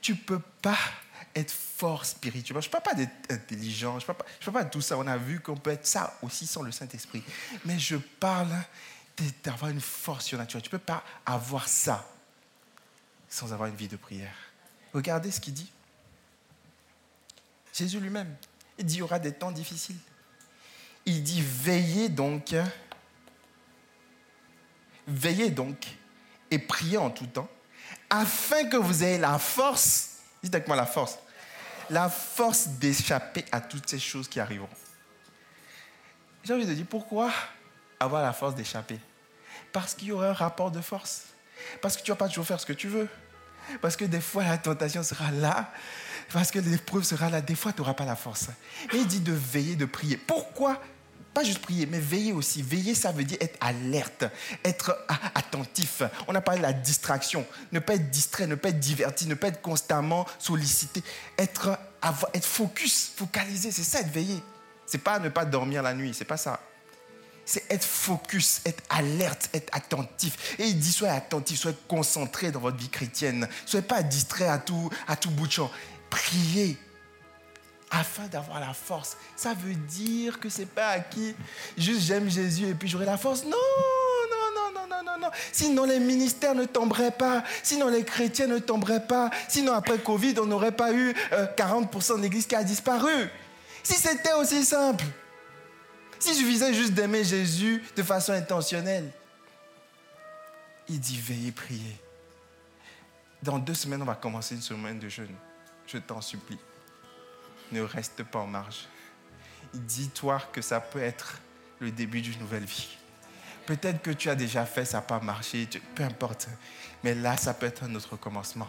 Tu 0.00 0.14
peux 0.14 0.40
pas 0.62 0.78
être 1.34 1.52
fort 1.52 2.04
spirituel. 2.04 2.60
Je 2.60 2.68
ne 2.68 2.72
parle 2.72 2.82
pas 2.82 2.94
d'être 2.94 3.30
intelligent, 3.30 3.98
je 3.98 4.04
ne 4.04 4.12
parle, 4.12 4.52
pas 4.52 4.64
de 4.64 4.70
tout 4.70 4.80
ça. 4.80 4.98
On 4.98 5.06
a 5.06 5.16
vu 5.16 5.40
qu'on 5.40 5.56
peut 5.56 5.70
être 5.70 5.86
ça 5.86 6.18
aussi 6.22 6.46
sans 6.46 6.62
le 6.62 6.72
Saint-Esprit. 6.72 7.22
Mais 7.64 7.78
je 7.78 7.96
parle 7.96 8.52
d'avoir 9.42 9.70
une 9.70 9.80
force 9.80 10.26
surnaturelle. 10.26 10.62
Tu 10.62 10.68
ne 10.68 10.78
peux 10.78 10.84
pas 10.84 11.04
avoir 11.26 11.68
ça 11.68 12.08
sans 13.28 13.52
avoir 13.52 13.68
une 13.68 13.76
vie 13.76 13.88
de 13.88 13.96
prière. 13.96 14.34
Regardez 14.94 15.30
ce 15.30 15.40
qu'il 15.40 15.54
dit. 15.54 15.70
Jésus 17.72 18.00
lui-même. 18.00 18.34
Il 18.78 18.84
dit, 18.84 18.96
il 18.96 18.98
y 18.98 19.02
aura 19.02 19.18
des 19.18 19.32
temps 19.32 19.50
difficiles. 19.50 19.98
Il 21.04 21.22
dit, 21.22 21.42
veillez 21.42 22.08
donc, 22.08 22.54
veillez 25.06 25.50
donc 25.50 25.86
et 26.50 26.58
priez 26.58 26.98
en 26.98 27.10
tout 27.10 27.26
temps, 27.26 27.48
afin 28.10 28.64
que 28.68 28.76
vous 28.76 29.04
ayez 29.04 29.18
la 29.18 29.38
force, 29.38 30.18
dites 30.42 30.54
avec 30.54 30.68
moi 30.68 30.76
la 30.76 30.86
force, 30.86 31.18
la 31.90 32.08
force 32.08 32.68
d'échapper 32.68 33.44
à 33.52 33.60
toutes 33.60 33.88
ces 33.88 33.98
choses 33.98 34.28
qui 34.28 34.40
arriveront. 34.40 34.68
J'ai 36.44 36.54
envie 36.54 36.66
de 36.66 36.74
dire, 36.74 36.86
pourquoi 36.88 37.30
avoir 38.00 38.22
la 38.22 38.32
force 38.32 38.54
d'échapper? 38.54 38.98
Parce 39.72 39.94
qu'il 39.94 40.08
y 40.08 40.12
aura 40.12 40.28
un 40.28 40.32
rapport 40.32 40.70
de 40.70 40.80
force. 40.80 41.24
Parce 41.82 41.96
que 41.96 42.02
tu 42.02 42.10
ne 42.10 42.14
vas 42.14 42.18
pas 42.18 42.28
toujours 42.28 42.46
faire 42.46 42.60
ce 42.60 42.66
que 42.66 42.72
tu 42.72 42.88
veux. 42.88 43.08
Parce 43.82 43.96
que 43.96 44.04
des 44.04 44.20
fois, 44.20 44.44
la 44.44 44.56
tentation 44.56 45.02
sera 45.02 45.30
là 45.30 45.70
parce 46.32 46.50
que 46.50 46.58
l'épreuve 46.58 47.04
sera 47.04 47.30
là. 47.30 47.40
Des 47.40 47.54
fois, 47.54 47.72
tu 47.72 47.80
n'auras 47.80 47.94
pas 47.94 48.04
la 48.04 48.16
force. 48.16 48.48
Mais 48.92 49.00
il 49.00 49.06
dit 49.06 49.20
de 49.20 49.32
veiller, 49.32 49.76
de 49.76 49.86
prier. 49.86 50.16
Pourquoi? 50.16 50.80
Pas 51.32 51.44
juste 51.44 51.60
prier, 51.60 51.86
mais 51.86 52.00
veiller 52.00 52.32
aussi. 52.32 52.62
Veiller, 52.62 52.94
ça 52.94 53.12
veut 53.12 53.24
dire 53.24 53.38
être 53.40 53.56
alerte, 53.60 54.24
être 54.64 54.96
attentif. 55.34 56.02
On 56.26 56.34
a 56.34 56.40
parlé 56.40 56.60
de 56.60 56.66
la 56.66 56.72
distraction. 56.72 57.46
Ne 57.72 57.78
pas 57.78 57.94
être 57.94 58.10
distrait, 58.10 58.46
ne 58.46 58.56
pas 58.56 58.70
être 58.70 58.80
diverti, 58.80 59.26
ne 59.26 59.34
pas 59.34 59.48
être 59.48 59.62
constamment 59.62 60.26
sollicité. 60.38 61.02
Être, 61.38 61.78
être 62.34 62.46
focus, 62.46 63.12
focalisé, 63.16 63.70
c'est 63.70 63.84
ça 63.84 64.00
être 64.00 64.12
veiller. 64.12 64.42
C'est 64.86 64.98
pas 64.98 65.18
ne 65.18 65.28
pas 65.28 65.44
dormir 65.44 65.82
la 65.82 65.94
nuit, 65.94 66.12
c'est 66.14 66.24
pas 66.24 66.38
ça. 66.38 66.60
C'est 67.44 67.70
être 67.70 67.84
focus, 67.84 68.60
être 68.66 68.82
alerte, 68.90 69.48
être 69.54 69.74
attentif. 69.74 70.54
Et 70.58 70.66
il 70.66 70.78
dit 70.78 70.92
soyez 70.92 71.14
attentif, 71.14 71.58
soyez 71.58 71.76
concentré 71.86 72.50
dans 72.50 72.60
votre 72.60 72.76
vie 72.76 72.90
chrétienne. 72.90 73.48
Soyez 73.64 73.86
pas 73.86 74.02
distrait 74.02 74.48
à 74.48 74.58
tout, 74.58 74.90
à 75.06 75.16
tout 75.16 75.30
bout 75.30 75.46
de 75.46 75.52
champ 75.52 75.70
prier 76.10 76.78
afin 77.90 78.26
d'avoir 78.26 78.60
la 78.60 78.74
force. 78.74 79.16
Ça 79.36 79.54
veut 79.54 79.74
dire 79.74 80.40
que 80.40 80.48
c'est 80.48 80.66
pas 80.66 80.88
acquis. 80.88 81.34
Juste 81.76 82.02
j'aime 82.02 82.28
Jésus 82.28 82.66
et 82.66 82.74
puis 82.74 82.88
j'aurai 82.88 83.06
la 83.06 83.16
force. 83.16 83.44
Non, 83.44 83.50
non, 83.50 84.54
non, 84.54 84.80
non, 84.80 84.86
non, 84.88 85.02
non, 85.04 85.18
non. 85.18 85.30
Sinon 85.52 85.84
les 85.84 85.98
ministères 85.98 86.54
ne 86.54 86.64
tomberaient 86.64 87.10
pas. 87.10 87.44
Sinon 87.62 87.88
les 87.88 88.04
chrétiens 88.04 88.46
ne 88.46 88.58
tomberaient 88.58 89.06
pas. 89.06 89.30
Sinon 89.48 89.72
après 89.72 89.98
Covid, 89.98 90.34
on 90.40 90.46
n'aurait 90.46 90.72
pas 90.72 90.92
eu 90.92 91.12
40% 91.32 92.12
euh, 92.12 92.16
de 92.16 92.22
l'Église 92.22 92.46
qui 92.46 92.54
a 92.54 92.64
disparu. 92.64 93.30
Si 93.82 93.94
c'était 93.94 94.34
aussi 94.34 94.64
simple. 94.64 95.04
S'il 96.18 96.34
suffisait 96.34 96.74
juste 96.74 96.92
d'aimer 96.92 97.24
Jésus 97.24 97.82
de 97.96 98.02
façon 98.02 98.32
intentionnelle. 98.32 99.10
Il 100.88 101.00
dit 101.00 101.18
veillez, 101.18 101.52
priez. 101.52 101.96
Dans 103.42 103.58
deux 103.58 103.74
semaines, 103.74 104.02
on 104.02 104.06
va 104.06 104.16
commencer 104.16 104.54
une 104.54 104.62
semaine 104.62 104.98
de 104.98 105.08
jeûne. 105.08 105.34
Je 105.88 105.98
t'en 105.98 106.20
supplie. 106.20 106.58
Ne 107.72 107.80
reste 107.80 108.22
pas 108.22 108.40
en 108.40 108.46
marge. 108.46 108.86
Dis-toi 109.72 110.40
que 110.52 110.60
ça 110.60 110.80
peut 110.80 111.02
être 111.02 111.40
le 111.80 111.90
début 111.90 112.20
d'une 112.20 112.38
nouvelle 112.38 112.64
vie. 112.64 112.96
Peut-être 113.66 114.02
que 114.02 114.10
tu 114.10 114.30
as 114.30 114.34
déjà 114.34 114.64
fait, 114.66 114.84
ça 114.84 114.98
n'a 114.98 115.02
pas 115.02 115.20
marché, 115.20 115.68
peu 115.94 116.02
importe. 116.02 116.48
Mais 117.04 117.14
là, 117.14 117.36
ça 117.36 117.54
peut 117.54 117.66
être 117.66 117.84
un 117.84 117.94
autre 117.94 118.16
commencement. 118.16 118.68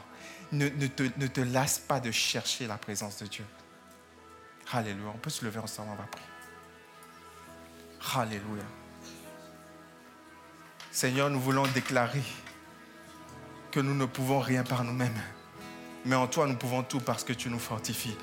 Ne, 0.52 0.70
te, 0.70 1.04
ne 1.04 1.28
te 1.28 1.42
lasse 1.42 1.80
pas 1.80 2.00
de 2.00 2.12
chercher 2.12 2.68
la 2.68 2.78
présence 2.78 3.20
de 3.20 3.28
Dieu. 3.28 3.46
Alléluia. 4.72 5.12
On 5.14 5.18
peut 5.18 5.30
se 5.30 5.44
lever 5.44 5.60
ensemble, 5.60 5.90
on 5.92 5.96
va 5.96 6.04
prier. 6.04 6.26
Alléluia. 8.16 8.64
Seigneur, 10.92 11.30
nous 11.30 11.40
voulons 11.40 11.68
déclarer 11.68 12.24
que 13.72 13.80
nous 13.80 13.94
ne 13.94 14.06
pouvons 14.06 14.40
rien 14.40 14.64
par 14.64 14.84
nous-mêmes. 14.84 15.22
Mais 16.06 16.16
en 16.16 16.28
toi, 16.28 16.48
nous 16.48 16.56
pouvons 16.56 16.84
tout 16.84 17.00
parce 17.00 17.24
que 17.24 17.34
tu 17.34 17.50
nous 17.50 17.60
fortifies. 17.60 18.16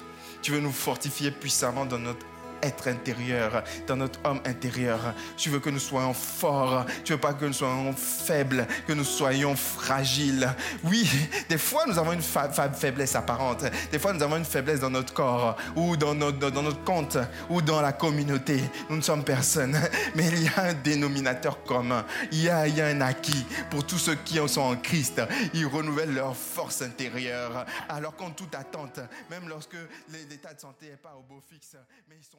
Tu 0.42 0.52
veux 0.52 0.60
nous 0.60 0.72
fortifier 0.72 1.30
puissamment 1.30 1.86
dans 1.86 1.98
notre 1.98 2.24
être 2.62 2.88
intérieur, 2.88 3.62
dans 3.86 3.96
notre 3.96 4.18
homme 4.24 4.40
intérieur. 4.44 5.14
Tu 5.36 5.50
veux 5.50 5.60
que 5.60 5.70
nous 5.70 5.78
soyons 5.78 6.14
forts. 6.14 6.84
Tu 7.04 7.12
veux 7.12 7.20
pas 7.20 7.34
que 7.34 7.44
nous 7.44 7.52
soyons 7.52 7.92
faibles, 7.92 8.66
que 8.86 8.92
nous 8.92 9.04
soyons 9.04 9.56
fragiles. 9.56 10.48
Oui, 10.84 11.08
des 11.48 11.58
fois 11.58 11.84
nous 11.86 11.98
avons 11.98 12.12
une 12.12 12.22
faiblesse 12.22 13.14
apparente. 13.14 13.64
Des 13.90 13.98
fois 13.98 14.12
nous 14.12 14.22
avons 14.22 14.36
une 14.36 14.44
faiblesse 14.44 14.80
dans 14.80 14.90
notre 14.90 15.12
corps 15.12 15.56
ou 15.74 15.96
dans 15.96 16.14
notre, 16.14 16.50
dans 16.50 16.62
notre 16.62 16.84
compte 16.84 17.18
ou 17.48 17.62
dans 17.62 17.80
la 17.80 17.92
communauté. 17.92 18.60
Nous 18.88 18.96
ne 18.96 19.02
sommes 19.02 19.24
personne. 19.24 19.78
Mais 20.14 20.26
il 20.28 20.44
y 20.44 20.48
a 20.48 20.62
un 20.62 20.74
dénominateur 20.74 21.62
commun. 21.64 22.04
Il 22.32 22.42
y 22.42 22.48
a, 22.48 22.66
il 22.66 22.76
y 22.76 22.80
a 22.80 22.86
un 22.86 23.00
acquis 23.00 23.46
pour 23.70 23.86
tous 23.86 23.98
ceux 23.98 24.14
qui 24.14 24.36
sont 24.48 24.60
en 24.60 24.76
Christ. 24.76 25.20
Ils 25.54 25.66
renouvellent 25.66 26.14
leur 26.14 26.36
force 26.36 26.82
intérieure. 26.82 27.64
Alors 27.88 28.16
qu'en 28.16 28.30
toute 28.30 28.54
attente, 28.54 29.00
même 29.30 29.48
lorsque 29.48 29.76
l'état 30.08 30.54
de 30.54 30.60
santé 30.60 30.90
n'est 30.90 30.96
pas 30.96 31.14
au 31.18 31.22
beau 31.22 31.42
fixe, 31.48 31.76
mais 32.08 32.16
ils 32.18 32.24
sont 32.24 32.38